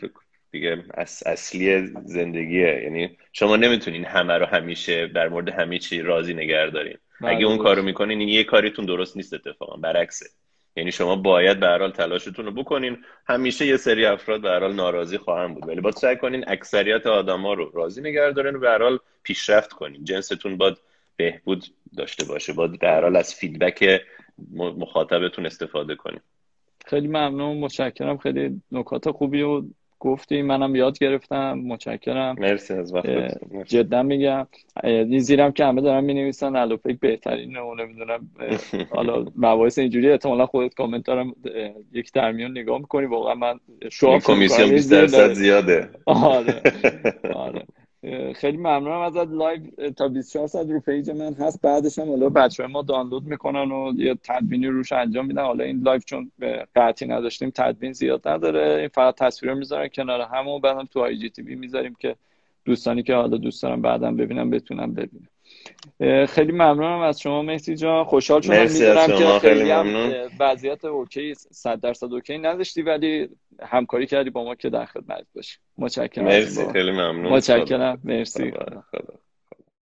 [0.51, 0.83] دیگه
[1.25, 2.81] اصلی زندگیه.
[2.83, 6.97] یعنی شما نمی‌تونین همه رو همیشه در مورد همه چی راضی نگه دارین.
[7.21, 9.77] اگه بله، اون کارو می‌کنین این یه کاریتون درست نیست اتفاقا.
[9.77, 10.25] برعکسه.
[10.77, 12.97] یعنی شما باید به حال تلاشتون رو بکنین.
[13.27, 15.67] همیشه یه سری افراد به حال ناراضی خواهم بود.
[15.67, 20.03] ولی باید سعی کنین اکثریت آدما رو راضی نگه دارین و به حال پیشرفت کنین.
[20.03, 20.77] جنستون باید
[21.15, 21.65] بهبود
[21.97, 22.53] داشته باشه.
[22.53, 24.01] باید به حال از فیدبک
[24.55, 26.19] مخاطبتون استفاده کنین.
[26.85, 27.57] خیلی ممنون.
[27.57, 28.17] متشکرم.
[28.17, 29.63] خیلی نکات خوبی و
[29.99, 31.53] گفتی منم یاد گرفتم.
[31.53, 32.35] متشکرم.
[32.39, 33.07] مرسی از وقت
[33.65, 34.47] جدا میگم.
[34.83, 38.29] این زیرم که همه دارن می نویسن الوپک بهترینه و نمی‌دونم
[38.95, 41.35] حالا مباحث اینجوری احتمالا خودت کامنت دارم
[41.93, 43.05] یک درمیان نگاه می‌کنی.
[43.05, 43.59] واقعا من
[43.91, 45.89] شما کمیسیون 20 درصد زیاده.
[46.05, 46.61] آره.
[47.45, 47.65] آره.
[48.35, 49.61] خیلی ممنونم ازت live
[49.97, 51.61] تا 24 ساعت رو page من هست.
[51.61, 55.43] بعدش هم حالا بچه ما دانلود می‌کنن و یه تدوینی روش انجام میدن.
[55.43, 56.31] حالا این live چون
[56.75, 58.79] قطعی نداشتیم تدوین زیاد نداره.
[58.79, 62.15] این فقط تصویر می‌ذارن کنار هم و بعدم تو IGTV می‌ذاریم که
[62.65, 65.27] دوستانی که حالا دوست دارم بعدم ببینم بتونم ببینم
[66.27, 68.03] خیلی ممنونم از شما مهدی جان.
[68.03, 73.29] خوشحال شدم می‌دونم که خیلی هم وضعیت اوکی 100 درصد اوکی نداشتی ولی
[73.61, 75.57] همکاری کردی با ما که در خدمت باشی.
[75.77, 76.71] متشکرم مرسی.
[76.73, 77.33] خیلی ممنون.
[77.33, 78.01] متشکرم.
[78.03, 78.53] مرسی.